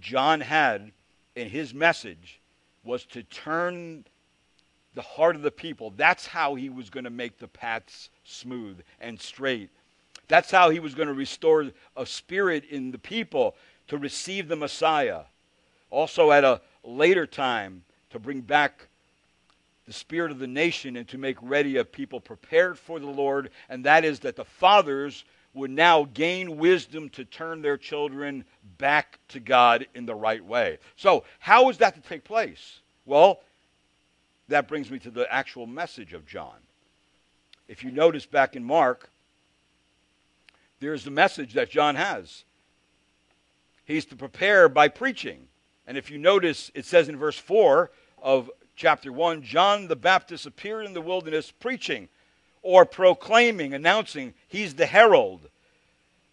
[0.00, 0.92] John had
[1.34, 2.38] in his message
[2.84, 4.04] was to turn
[4.96, 5.92] the heart of the people.
[5.96, 9.70] That's how he was going to make the paths smooth and straight.
[10.26, 13.54] That's how he was going to restore a spirit in the people
[13.88, 15.20] to receive the Messiah.
[15.90, 18.88] Also, at a later time, to bring back
[19.86, 23.50] the spirit of the nation and to make ready a people prepared for the Lord,
[23.68, 28.44] and that is that the fathers would now gain wisdom to turn their children
[28.78, 30.78] back to God in the right way.
[30.96, 32.80] So, how is that to take place?
[33.04, 33.40] Well,
[34.48, 36.56] that brings me to the actual message of John.
[37.68, 39.10] If you notice back in Mark,
[40.80, 42.44] there's the message that John has.
[43.84, 45.48] He's to prepare by preaching.
[45.86, 47.90] And if you notice, it says in verse 4
[48.22, 52.08] of chapter 1 John the Baptist appeared in the wilderness preaching
[52.62, 55.48] or proclaiming, announcing, he's the herald.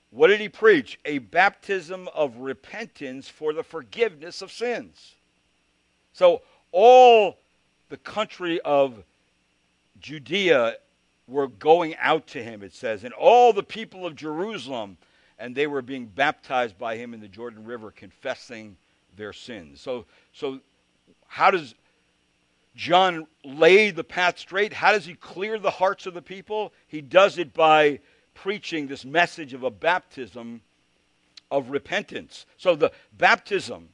[0.09, 0.99] What did he preach?
[1.05, 5.15] A baptism of repentance for the forgiveness of sins.
[6.11, 7.37] So, all
[7.93, 9.03] the country of
[9.99, 10.77] Judea
[11.27, 14.97] were going out to him, it says, and all the people of Jerusalem,
[15.37, 18.77] and they were being baptized by him in the Jordan River, confessing
[19.15, 19.79] their sins.
[19.79, 20.59] So, so
[21.27, 21.75] how does
[22.75, 24.73] John lay the path straight?
[24.73, 26.73] How does he clear the hearts of the people?
[26.87, 27.99] He does it by
[28.33, 30.61] preaching this message of a baptism
[31.51, 32.47] of repentance.
[32.57, 33.89] So the baptism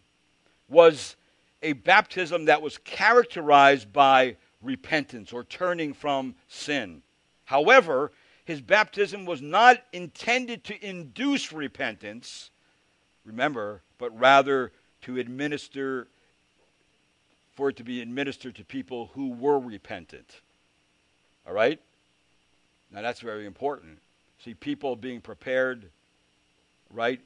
[0.69, 1.17] was
[1.61, 7.01] a baptism that was characterized by repentance or turning from sin.
[7.45, 8.11] However,
[8.45, 12.49] his baptism was not intended to induce repentance,
[13.25, 16.07] remember, but rather to administer,
[17.53, 20.41] for it to be administered to people who were repentant.
[21.47, 21.79] All right?
[22.91, 23.99] Now that's very important.
[24.43, 25.89] See, people being prepared,
[26.93, 27.19] right,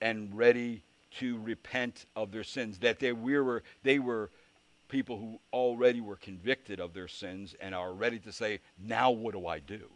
[0.00, 0.83] and ready
[1.18, 2.78] to repent of their sins.
[2.78, 4.30] That they were, they were
[4.88, 9.34] people who already were convicted of their sins and are ready to say, now what
[9.34, 9.88] do I do?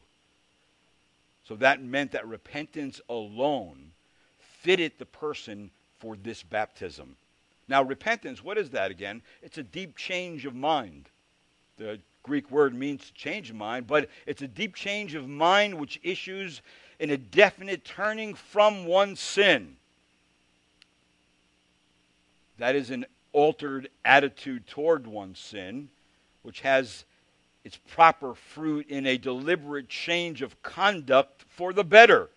[1.44, 3.92] So that meant that repentance alone
[4.38, 7.16] fitted the person for this baptism.
[7.68, 9.22] Now, repentance, what is that again?
[9.42, 11.08] It's a deep change of mind.
[11.76, 16.00] The Greek word means change of mind, but it's a deep change of mind which
[16.02, 16.60] issues
[16.98, 19.77] in a definite turning from one's sin.
[22.58, 25.88] That is an altered attitude toward one's sin,
[26.42, 27.04] which has
[27.64, 32.30] its proper fruit in a deliberate change of conduct for the better.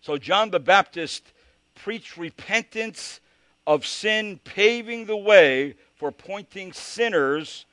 [0.00, 1.32] So, John the Baptist
[1.74, 3.20] preached repentance
[3.66, 7.66] of sin, paving the way for pointing sinners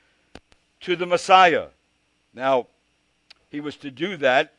[0.80, 1.68] to the Messiah.
[2.34, 2.66] Now,
[3.50, 4.54] he was to do that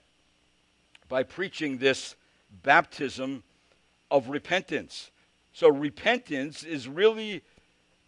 [1.08, 2.16] by preaching this
[2.64, 3.44] baptism
[4.10, 5.12] of repentance.
[5.60, 7.44] So, repentance is really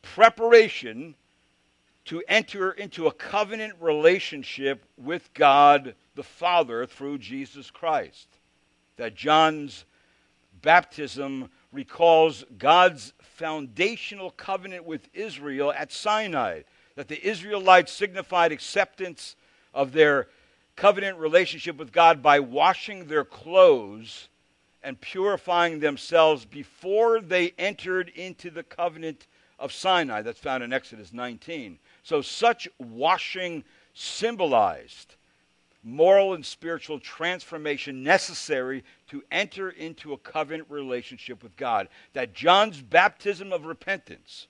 [0.03, 1.15] preparation
[2.05, 8.29] to enter into a covenant relationship with God the Father through Jesus Christ.
[8.95, 9.83] That John's
[10.61, 16.61] baptism recalls God's foundational covenant with Israel at Sinai,
[16.95, 19.35] that the Israelites signified acceptance
[19.73, 20.29] of their
[20.77, 24.29] covenant relationship with God by washing their clothes
[24.83, 29.27] and purifying themselves before they entered into the covenant
[29.59, 31.77] of Sinai that's found in Exodus 19.
[32.03, 33.63] So, such washing
[33.93, 35.15] symbolized
[35.83, 41.87] moral and spiritual transformation necessary to enter into a covenant relationship with God.
[42.13, 44.47] That John's baptism of repentance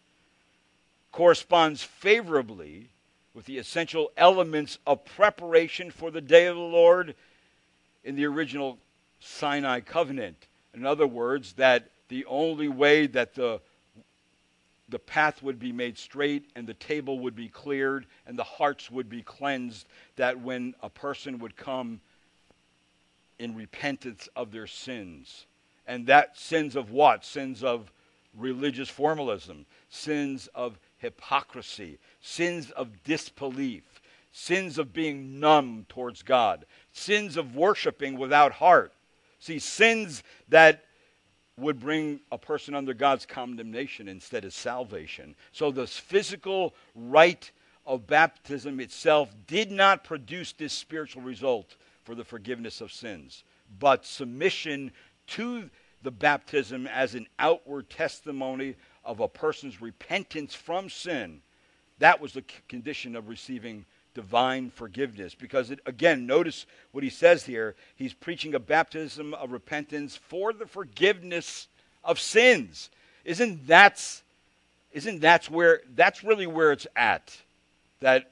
[1.12, 2.90] corresponds favorably
[3.34, 7.16] with the essential elements of preparation for the day of the Lord
[8.04, 8.78] in the original
[9.22, 10.48] Sinai covenant.
[10.74, 13.62] In other words, that the only way that the
[14.90, 18.92] the path would be made straight and the table would be cleared and the hearts
[18.92, 22.02] would be cleansed, that when a person would come
[23.40, 25.46] in repentance of their sins.
[25.88, 27.24] And that sins of what?
[27.24, 27.90] Sins of
[28.38, 37.38] religious formalism, sins of hypocrisy, sins of disbelief, sins of being numb towards God, sins
[37.38, 38.94] of worshiping without heart.
[39.42, 40.86] See, sins that
[41.58, 45.36] would bring a person under God's condemnation instead of salvation.
[45.52, 47.52] So the physical rite
[47.86, 53.44] of baptism itself did not produce this spiritual result for the forgiveness of sins,
[53.80, 54.92] but submission
[55.28, 55.70] to
[56.04, 61.42] the baptism as an outward testimony of a person's repentance from sin.
[61.98, 65.36] That was the condition of receiving divine forgiveness.
[65.36, 67.76] Because, it, again, notice what he says here.
[67.96, 71.68] He's preaching a baptism of repentance for the forgiveness
[72.04, 72.90] of sins.
[73.24, 74.24] Isn't that's
[74.92, 77.38] isn't that's where that's really where it's at
[78.02, 78.32] that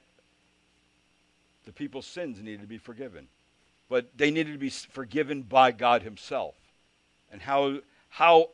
[1.64, 3.28] the people's sins needed to be forgiven.
[3.88, 6.54] But they needed to be forgiven by God himself.
[7.32, 7.78] And how
[8.08, 8.50] how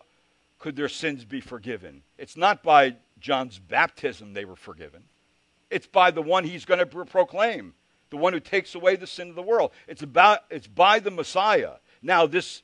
[0.59, 2.03] could their sins be forgiven?
[2.19, 5.05] It's not by John's baptism they were forgiven.
[5.71, 7.75] It's by the one he's going to proclaim,
[8.11, 9.73] the one who takes away the sin of the world.
[9.89, 11.75] It's about it's by the Messiah.
[12.03, 12.63] Now this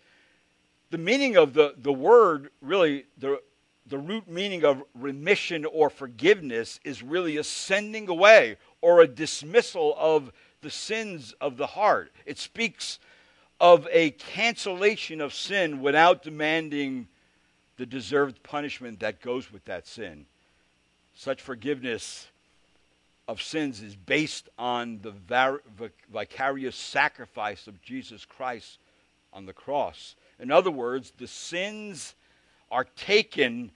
[0.90, 3.40] the meaning of the, the word really the
[3.86, 9.94] the root meaning of remission or forgiveness is really a sending away or a dismissal
[9.98, 12.12] of the sins of the heart.
[12.24, 13.00] It speaks
[13.61, 17.09] of a cancellation of sin without demanding
[17.76, 20.26] the deserved punishment that goes with that sin.
[21.14, 22.28] Such forgiveness
[23.28, 25.60] of sins is based on the
[26.12, 28.78] vicarious sacrifice of Jesus Christ
[29.32, 30.14] on the cross.
[30.38, 32.14] In other words, the sins
[32.70, 33.70] are taken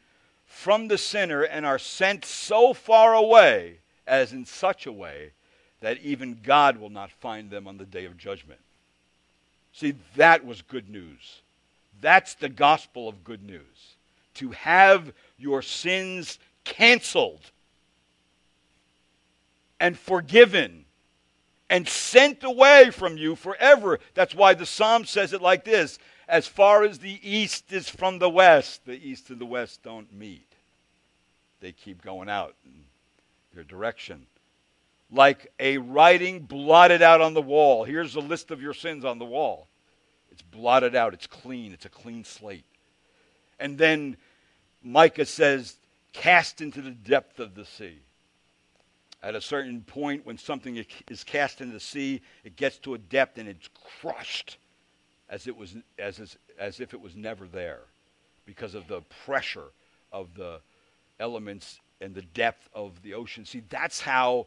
[0.46, 5.32] from the sinner and are sent so far away as in such a way
[5.80, 8.60] that even God will not find them on the day of judgment.
[9.72, 11.42] See, that was good news.
[12.00, 13.94] That's the gospel of good news.
[14.34, 17.50] To have your sins canceled
[19.80, 20.84] and forgiven
[21.68, 23.98] and sent away from you forever.
[24.14, 25.98] That's why the psalm says it like this
[26.28, 30.12] As far as the east is from the west, the east and the west don't
[30.12, 30.50] meet.
[31.60, 32.84] They keep going out in
[33.54, 34.26] their direction.
[35.10, 37.84] Like a writing blotted out on the wall.
[37.84, 39.68] Here's a list of your sins on the wall.
[40.32, 42.66] It's blotted out, it's clean, it's a clean slate.
[43.58, 44.16] And then
[44.82, 45.76] Micah says,
[46.12, 48.00] cast into the depth of the sea.
[49.26, 52.98] At a certain point, when something is cast into the sea, it gets to a
[52.98, 53.68] depth and it's
[54.00, 54.56] crushed
[55.28, 57.80] as, it was, as, as if it was never there
[58.44, 59.72] because of the pressure
[60.12, 60.60] of the
[61.18, 63.44] elements and the depth of the ocean.
[63.44, 64.46] See, that's how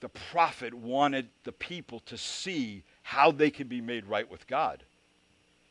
[0.00, 4.82] the prophet wanted the people to see how they could be made right with God.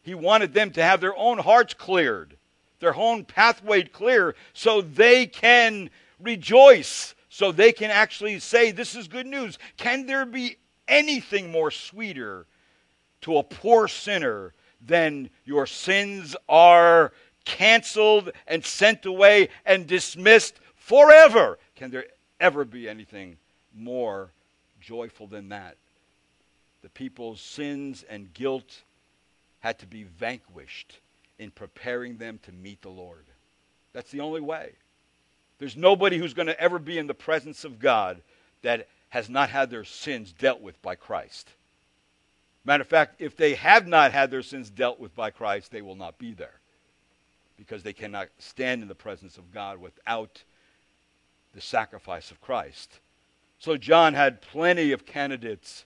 [0.02, 2.36] He wanted them to have their own hearts cleared,
[2.80, 9.08] their own pathway clear, so they can rejoice, so they can actually say, This is
[9.08, 9.58] good news.
[9.76, 10.58] Can there be
[10.88, 12.46] anything more sweeter
[13.22, 17.12] to a poor sinner than your sins are
[17.44, 21.58] canceled and sent away and dismissed forever.
[21.76, 22.06] Can there
[22.40, 23.38] ever be anything
[23.76, 24.30] more
[24.80, 25.78] joyful than that?
[26.84, 28.84] The people's sins and guilt
[29.62, 31.00] had to be vanquished
[31.40, 33.26] in preparing them to meet the Lord.
[33.92, 34.74] That's the only way.
[35.60, 38.22] There's nobody who's going to ever be in the presence of God
[38.62, 41.50] that has not had their sins dealt with by Christ.
[42.66, 45.82] Matter of fact, if they have not had their sins dealt with by Christ, they
[45.82, 46.60] will not be there
[47.58, 50.42] because they cannot stand in the presence of God without
[51.54, 53.00] the sacrifice of Christ.
[53.60, 55.86] So John had plenty of candidates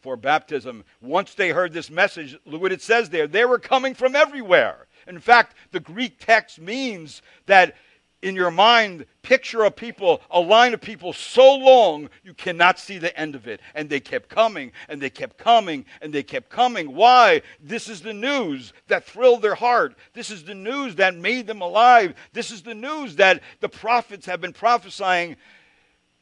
[0.00, 0.84] for baptism.
[1.00, 3.26] Once they heard this message, look what it says there.
[3.26, 4.86] They were coming from everywhere.
[5.06, 7.74] In fact, the Greek text means that
[8.22, 12.98] in your mind picture a people, a line of people so long you cannot see
[12.98, 13.60] the end of it.
[13.74, 16.94] And they kept coming and they kept coming and they kept coming.
[16.94, 17.42] Why?
[17.62, 19.96] This is the news that thrilled their heart.
[20.14, 22.14] This is the news that made them alive.
[22.32, 25.36] This is the news that the prophets have been prophesying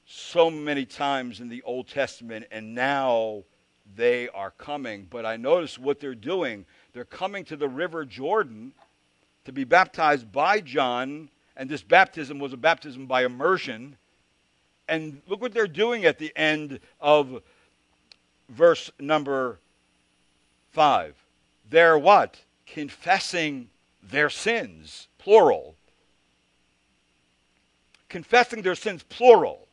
[0.05, 2.47] so many times in the Old Testament.
[2.51, 3.45] And now
[3.95, 5.07] they are coming.
[5.09, 6.67] But I notice what they're doing.
[6.93, 8.73] They're coming to the river Jordan
[9.45, 13.97] to be baptized by John and this baptism was a baptism by immersion.
[14.89, 17.43] And look what they're doing at the end of
[18.49, 19.59] verse number
[20.73, 21.15] 5.
[21.71, 22.41] They're what?
[22.67, 23.69] Confessing
[24.03, 25.75] their sins, plural.
[28.09, 29.67] Confessing their sins, plural.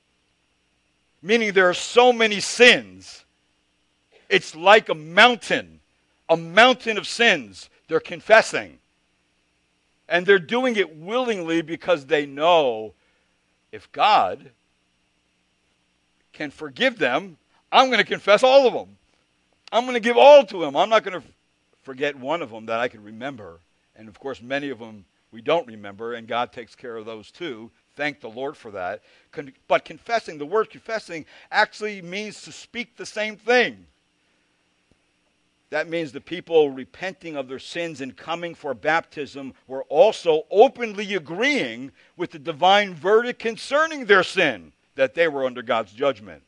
[1.22, 3.26] Meaning there are so many sins.
[4.30, 5.80] It's like a mountain,
[6.30, 8.80] a mountain of sins they're confessing.
[10.14, 12.94] And they're doing it willingly because they know
[13.72, 14.52] if God
[16.34, 17.38] can forgive them,
[17.72, 18.96] I'm going to confess all of them.
[19.72, 20.78] I'm going to give all to Him.
[20.78, 21.28] I'm not going to
[21.82, 23.60] forget one of them that I can remember.
[23.96, 27.32] And of course, many of them we don't remember, and God takes care of those
[27.32, 27.72] too.
[27.96, 29.02] Thank the Lord for that.
[29.68, 33.88] But confessing, the word confessing actually means to speak the same thing.
[35.74, 41.16] That means the people repenting of their sins and coming for baptism were also openly
[41.16, 46.44] agreeing with the divine verdict concerning their sin, that they were under God's judgment.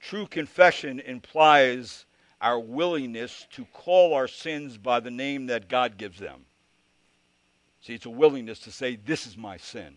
[0.00, 2.06] True confession implies
[2.40, 6.44] our willingness to call our sins by the name that God gives them.
[7.82, 9.96] See, it's a willingness to say, This is my sin.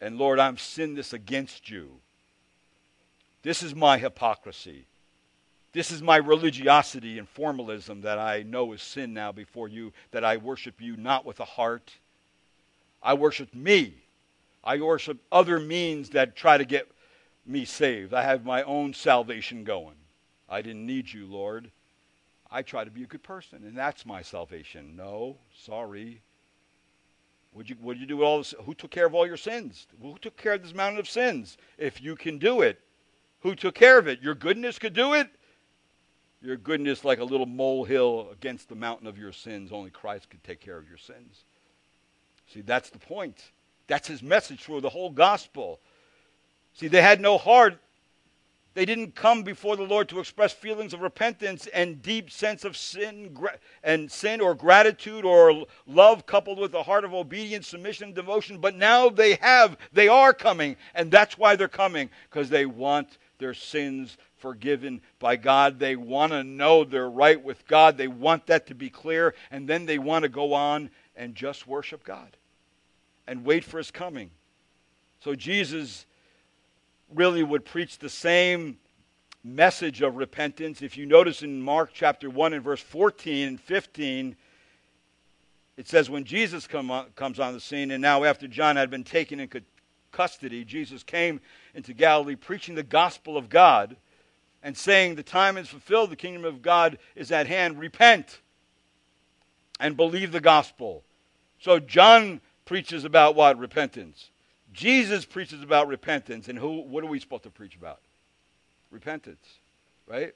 [0.00, 1.98] And Lord, I've sinned this against you.
[3.46, 4.86] This is my hypocrisy.
[5.72, 10.24] This is my religiosity and formalism that I know is sin now before you, that
[10.24, 11.92] I worship you not with a heart.
[13.00, 13.94] I worship me.
[14.64, 16.90] I worship other means that try to get
[17.46, 18.12] me saved.
[18.12, 19.94] I have my own salvation going.
[20.48, 21.70] I didn't need you, Lord.
[22.50, 24.96] I try to be a good person, and that's my salvation.
[24.96, 26.20] No, sorry.
[27.52, 28.54] Would you, would you do with all this?
[28.64, 29.86] Who took care of all your sins?
[30.02, 31.56] Who took care of this mountain of sins?
[31.78, 32.80] If you can do it,
[33.46, 34.20] who took care of it?
[34.22, 35.28] Your goodness could do it?
[36.42, 40.42] Your goodness, like a little molehill against the mountain of your sins, only Christ could
[40.42, 41.44] take care of your sins.
[42.52, 43.52] See, that's the point.
[43.86, 45.80] That's his message for the whole gospel.
[46.74, 47.78] See, they had no heart.
[48.74, 52.76] They didn't come before the Lord to express feelings of repentance and deep sense of
[52.76, 53.34] sin
[53.82, 58.58] and sin or gratitude or love coupled with a heart of obedience, submission, and devotion.
[58.58, 63.18] But now they have, they are coming, and that's why they're coming because they want
[63.38, 65.78] their sins forgiven by God.
[65.78, 67.96] They want to know they're right with God.
[67.96, 71.66] They want that to be clear, and then they want to go on and just
[71.66, 72.36] worship God
[73.26, 74.30] and wait for his coming.
[75.22, 76.06] So Jesus
[77.14, 78.78] really would preach the same
[79.42, 80.82] message of repentance.
[80.82, 84.36] If you notice in Mark chapter 1 and verse 14 and 15,
[85.76, 88.90] it says, When Jesus come on, comes on the scene, and now after John had
[88.90, 89.62] been taken into
[90.16, 91.40] custody, Jesus came
[91.74, 93.96] into Galilee preaching the gospel of God
[94.62, 97.78] and saying, The time is fulfilled, the kingdom of God is at hand.
[97.78, 98.40] Repent
[99.78, 101.04] and believe the gospel.
[101.60, 103.58] So John preaches about what?
[103.58, 104.30] Repentance.
[104.72, 106.48] Jesus preaches about repentance.
[106.48, 108.00] And who what are we supposed to preach about?
[108.90, 109.46] Repentance.
[110.06, 110.34] Right?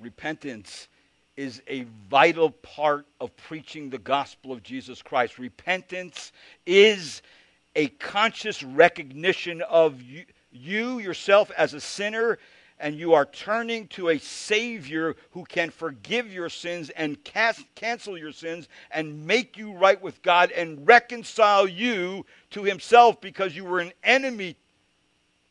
[0.00, 0.88] Repentance
[1.36, 5.38] is a vital part of preaching the gospel of Jesus Christ.
[5.38, 6.32] Repentance
[6.66, 7.22] is
[7.78, 12.36] a conscious recognition of you, you yourself as a sinner
[12.80, 18.18] and you are turning to a Savior who can forgive your sins and cast, cancel
[18.18, 23.64] your sins and make you right with God and reconcile you to Himself because you
[23.64, 24.56] were an enemy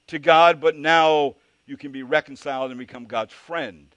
[0.07, 3.87] to God, but now you can be reconciled and become God's friend.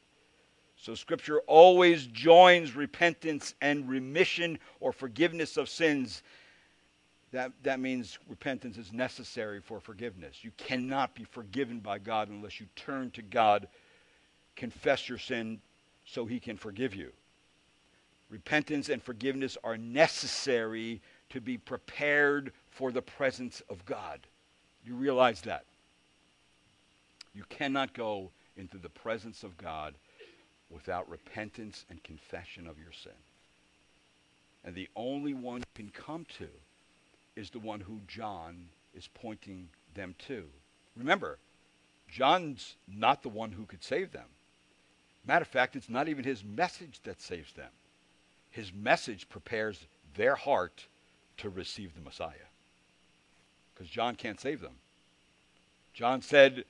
[0.76, 6.22] So, Scripture always joins repentance and remission or forgiveness of sins
[7.32, 10.42] that, that means repentance is necessary for forgiveness.
[10.42, 13.68] You cannot be forgiven by God unless you turn to God,
[14.56, 15.60] confess your sin
[16.04, 17.12] so he can forgive you.
[18.30, 21.00] Repentance and forgiveness are necessary
[21.30, 24.20] to be prepared for the presence of God.
[24.84, 25.64] You realize that?
[27.34, 29.94] You cannot go into the presence of God
[30.68, 33.12] without repentance and confession of your sin.
[34.64, 36.48] And the only one you can come to
[37.40, 40.44] is the one who John is pointing them to.
[40.96, 41.38] Remember,
[42.08, 44.26] John's not the one who could save them.
[45.26, 47.70] Matter of fact, it's not even his message that saves them.
[48.50, 49.86] His message prepares
[50.16, 50.86] their heart
[51.38, 52.48] to receive the Messiah.
[53.74, 54.74] Because John can't save them.
[55.94, 56.64] John said,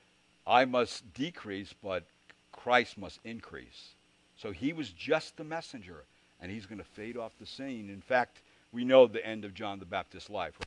[0.46, 2.04] I must decrease, but
[2.52, 3.94] Christ must increase.
[4.36, 6.04] So he was just the messenger,
[6.40, 7.90] and he's going to fade off the scene.
[7.90, 8.40] In fact,
[8.72, 10.58] we know the end of John the Baptist's life.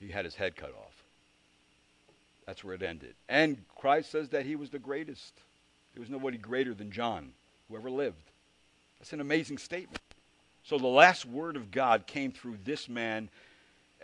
[0.00, 1.04] He had his head cut off.
[2.46, 3.14] That's where it ended.
[3.28, 5.32] And Christ says that he was the greatest.
[5.94, 7.32] There was nobody greater than John
[7.68, 8.30] who ever lived.
[8.98, 10.00] That's an amazing statement.
[10.64, 13.28] So the last word of God came through this man.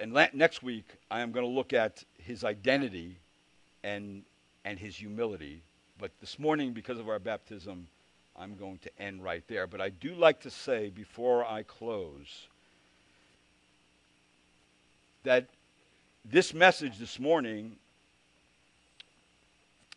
[0.01, 3.17] And la- next week, I am going to look at his identity
[3.83, 4.23] and,
[4.65, 5.63] and his humility.
[5.99, 7.89] But this morning, because of our baptism,
[8.41, 9.67] I'm going to end right there.
[9.67, 12.47] But I do like to say before I close
[15.25, 15.47] that
[16.25, 17.77] this message this morning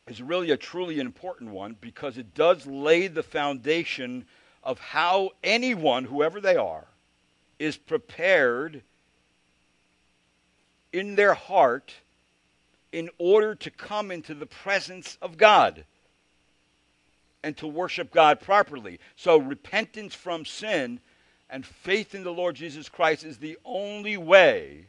[0.07, 4.25] is really a truly important one because it does lay the foundation
[4.63, 6.85] of how anyone, whoever they are,
[7.59, 8.81] is prepared
[10.91, 11.93] in their heart
[12.91, 15.85] in order to come into the presence of God
[17.43, 18.99] and to worship God properly.
[19.15, 20.99] So, repentance from sin
[21.49, 24.85] and faith in the Lord Jesus Christ is the only way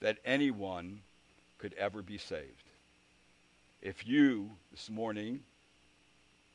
[0.00, 1.00] that anyone
[1.58, 2.64] could ever be saved.
[3.82, 5.40] If you, this morning,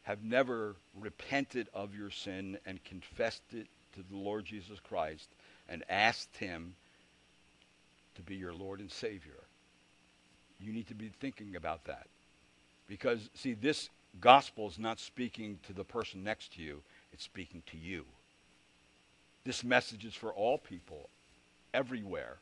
[0.04, 5.30] have never repented of your sin and confessed it to the Lord Jesus Christ
[5.68, 6.76] and asked Him
[8.16, 9.44] to be your Lord and Savior,
[10.60, 12.08] you need to be thinking about that.
[12.88, 13.90] Because, see, this
[14.20, 16.82] gospel is not speaking to the person next to you,
[17.14, 18.06] it's speaking to you.
[19.44, 21.10] This message is for all people,
[21.74, 22.38] everywhere,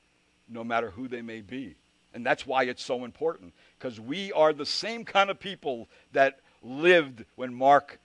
[0.50, 1.76] no matter who they may be.
[2.14, 6.40] And that's why it's so important, because we are the same kind of people that
[6.64, 8.00] lived when Mark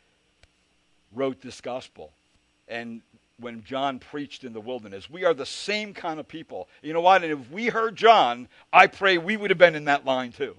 [1.14, 2.12] wrote this gospel
[2.68, 3.00] and
[3.38, 5.08] when John preached in the wilderness.
[5.08, 6.68] We are the same kind of people.
[6.82, 7.22] You know what?
[7.22, 10.56] And if we heard John, I pray we would have been in that line too.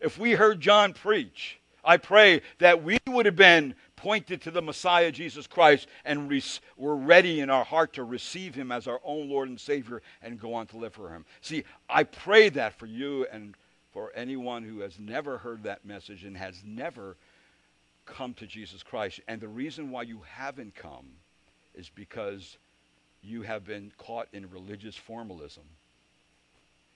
[0.00, 4.62] If we heard John preach, I pray that we would have been pointed to the
[4.62, 6.30] Messiah, Jesus Christ, and
[6.76, 10.40] we're ready in our heart to receive him as our own Lord and Savior and
[10.40, 11.24] go on to live for him.
[11.40, 13.54] See, I pray that for you and
[13.92, 17.16] for anyone who has never heard that message and has never
[18.06, 19.20] come to Jesus Christ.
[19.26, 21.06] And the reason why you haven't come
[21.74, 22.58] is because
[23.22, 25.64] you have been caught in religious formalism.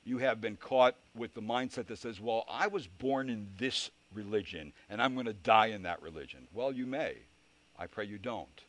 [0.05, 3.91] You have been caught with the mindset that says, well, I was born in this
[4.15, 6.47] religion and I'm going to die in that religion.
[6.53, 7.17] Well, you may.
[7.79, 8.63] I pray you don't.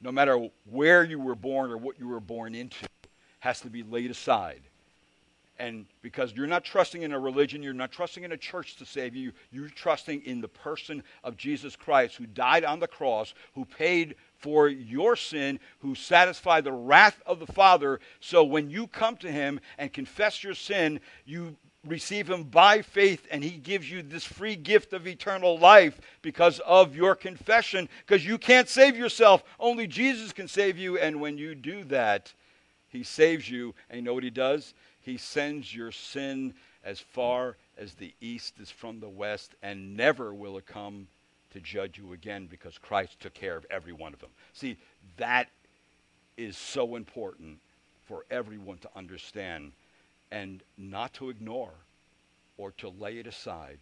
[0.00, 2.86] No matter where you were born or what you were born into,
[3.40, 4.62] has to be laid aside
[5.60, 8.86] and because you're not trusting in a religion, you're not trusting in a church to
[8.86, 13.34] save you, you're trusting in the person of Jesus Christ who died on the cross,
[13.54, 18.00] who paid for your sin, who satisfied the wrath of the Father.
[18.20, 21.56] So when you come to him and confess your sin, you
[21.86, 26.58] receive him by faith and he gives you this free gift of eternal life because
[26.60, 27.88] of your confession.
[28.06, 29.42] Because you can't save yourself.
[29.58, 30.98] Only jesus can save you.
[30.98, 32.32] And when you do that
[32.90, 33.74] he saves you.
[33.88, 34.74] And you know what he does?
[35.00, 36.54] He sends your sin
[36.84, 41.06] as far as the east is from the west, and never will it come
[41.52, 44.30] to judge you again because Christ took care of every one of them.
[44.52, 44.76] See,
[45.16, 45.48] that
[46.36, 47.58] is so important
[48.06, 49.72] for everyone to understand
[50.30, 51.74] and not to ignore
[52.56, 53.78] or to lay it aside,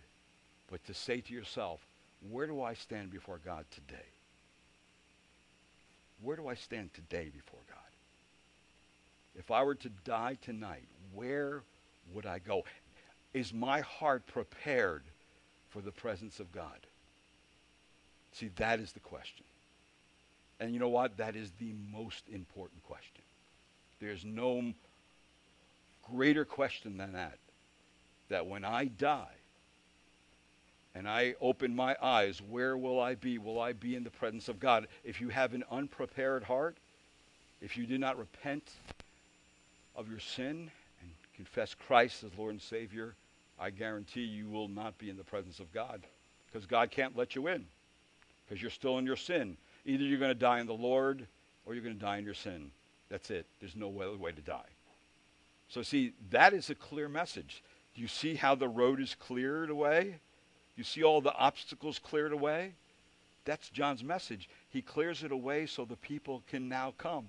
[0.71, 1.81] but to say to yourself,
[2.31, 4.07] where do I stand before God today?
[6.23, 7.79] Where do I stand today before God?
[9.37, 11.63] If I were to die tonight, where
[12.13, 12.65] would I go?
[13.35, 15.03] Is my heart prepared
[15.71, 16.79] for the presence of God?
[18.33, 19.45] See, that is the question.
[20.61, 21.17] And you know what?
[21.19, 23.23] That is the most important question.
[24.01, 24.73] There's no
[26.13, 27.39] greater question than that.
[28.29, 29.27] That when I die
[30.95, 33.39] and I open my eyes, where will I be?
[33.39, 34.87] Will I be in the presence of God?
[35.05, 36.77] If you have an unprepared heart,
[37.61, 38.71] if you do not repent
[39.97, 43.15] of your sin and confess Christ as Lord and Savior,
[43.59, 46.03] I guarantee you will not be in the presence of God
[46.47, 47.65] because God can't let you in
[48.47, 49.57] because you're still in your sin.
[49.85, 51.27] Either you're going to die in the Lord
[51.67, 52.71] or you're going to die in your sin.
[53.11, 53.47] That's it.
[53.61, 54.69] There's no other way to die.
[55.69, 57.63] So, see, that is a clear message.
[57.95, 60.17] You see how the road is cleared away?
[60.77, 62.73] You see all the obstacles cleared away?
[63.45, 64.49] That's John's message.
[64.71, 67.29] He clears it away so the people can now come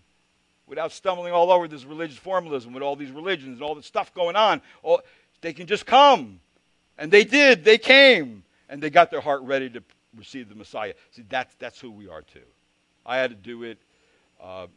[0.68, 4.14] without stumbling all over this religious formalism with all these religions and all this stuff
[4.14, 4.62] going on.
[4.84, 5.02] All,
[5.42, 6.40] they can just come.
[6.98, 7.66] And they did.
[7.66, 8.44] They came.
[8.70, 9.82] And they got their heart ready to
[10.16, 10.94] receive the Messiah.
[11.12, 12.40] See, that's, that's who we are too.
[13.06, 13.80] I had to do it,
[14.42, 14.68] uh,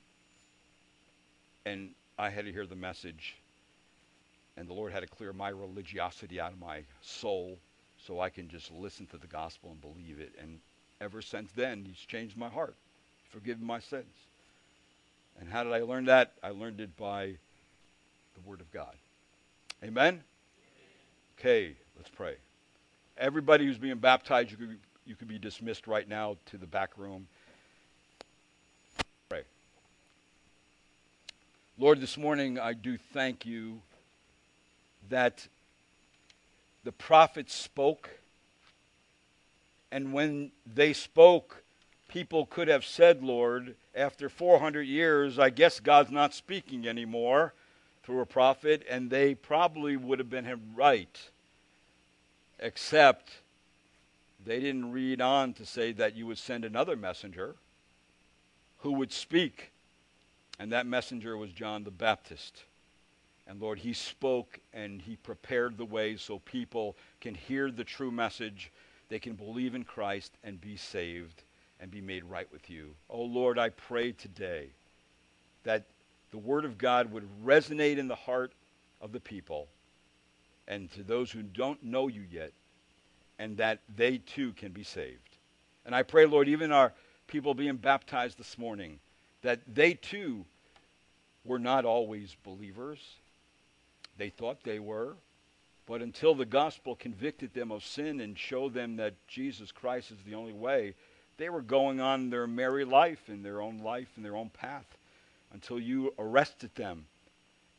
[1.66, 3.36] and I had to hear the message.
[4.56, 7.58] And the Lord had to clear my religiosity out of my soul
[8.06, 10.32] so I can just listen to the gospel and believe it.
[10.40, 10.58] And
[11.00, 12.74] ever since then, He's changed my heart,
[13.30, 14.14] forgiven my sins.
[15.40, 16.32] And how did I learn that?
[16.42, 17.36] I learned it by
[18.34, 18.94] the Word of God.
[19.82, 20.22] Amen?
[21.38, 22.36] Okay, let's pray.
[23.18, 26.96] Everybody who's being baptized, you could, you could be dismissed right now to the back
[26.96, 27.26] room.
[29.28, 29.42] Pray.
[31.78, 33.80] Lord, this morning I do thank you
[35.08, 35.46] that
[36.84, 38.10] the prophets spoke,
[39.90, 41.62] and when they spoke,
[42.08, 47.52] people could have said, Lord, after 400 years, I guess God's not speaking anymore
[48.02, 51.20] through a prophet, and they probably would have been right,
[52.58, 53.30] except
[54.44, 57.54] they didn't read on to say that you would send another messenger
[58.78, 59.70] who would speak.
[60.58, 62.64] And that messenger was John the Baptist.
[63.46, 68.10] And Lord, he spoke and he prepared the way so people can hear the true
[68.10, 68.70] message,
[69.08, 71.42] they can believe in Christ and be saved
[71.80, 72.94] and be made right with you.
[73.10, 74.68] Oh Lord, I pray today
[75.64, 75.84] that
[76.30, 78.52] the Word of God would resonate in the heart
[79.00, 79.68] of the people
[80.68, 82.52] and to those who don't know you yet,
[83.38, 85.36] and that they too can be saved.
[85.84, 86.92] And I pray, Lord, even our
[87.26, 89.00] people being baptized this morning,
[89.42, 90.44] that they too
[91.44, 93.00] were not always believers.
[94.18, 95.16] They thought they were.
[95.86, 100.18] But until the gospel convicted them of sin and showed them that Jesus Christ is
[100.24, 100.94] the only way,
[101.38, 104.86] they were going on their merry life in their own life in their own path
[105.52, 107.06] until you arrested them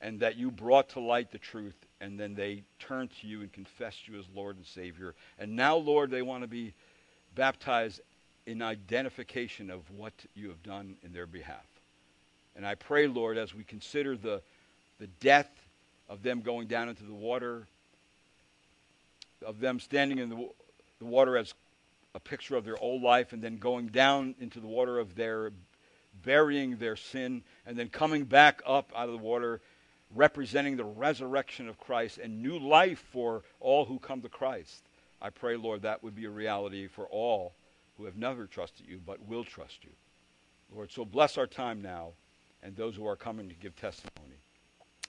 [0.01, 3.53] and that you brought to light the truth and then they turned to you and
[3.53, 5.15] confessed you as Lord and Savior.
[5.39, 6.73] And now, Lord, they want to be
[7.35, 8.01] baptized
[8.45, 11.65] in identification of what you have done in their behalf.
[12.57, 14.41] And I pray, Lord, as we consider the,
[14.99, 15.49] the death
[16.09, 17.67] of them going down into the water,
[19.45, 20.49] of them standing in the,
[20.99, 21.53] the water as
[22.15, 25.51] a picture of their old life, and then going down into the water of their
[26.23, 29.61] burying their sin, and then coming back up out of the water,
[30.15, 34.83] representing the resurrection of Christ and new life for all who come to Christ.
[35.21, 37.53] I pray, Lord, that would be a reality for all
[37.97, 39.89] who have never trusted you but will trust you.
[40.73, 42.09] Lord, so bless our time now
[42.61, 44.35] and those who are coming to give testimony.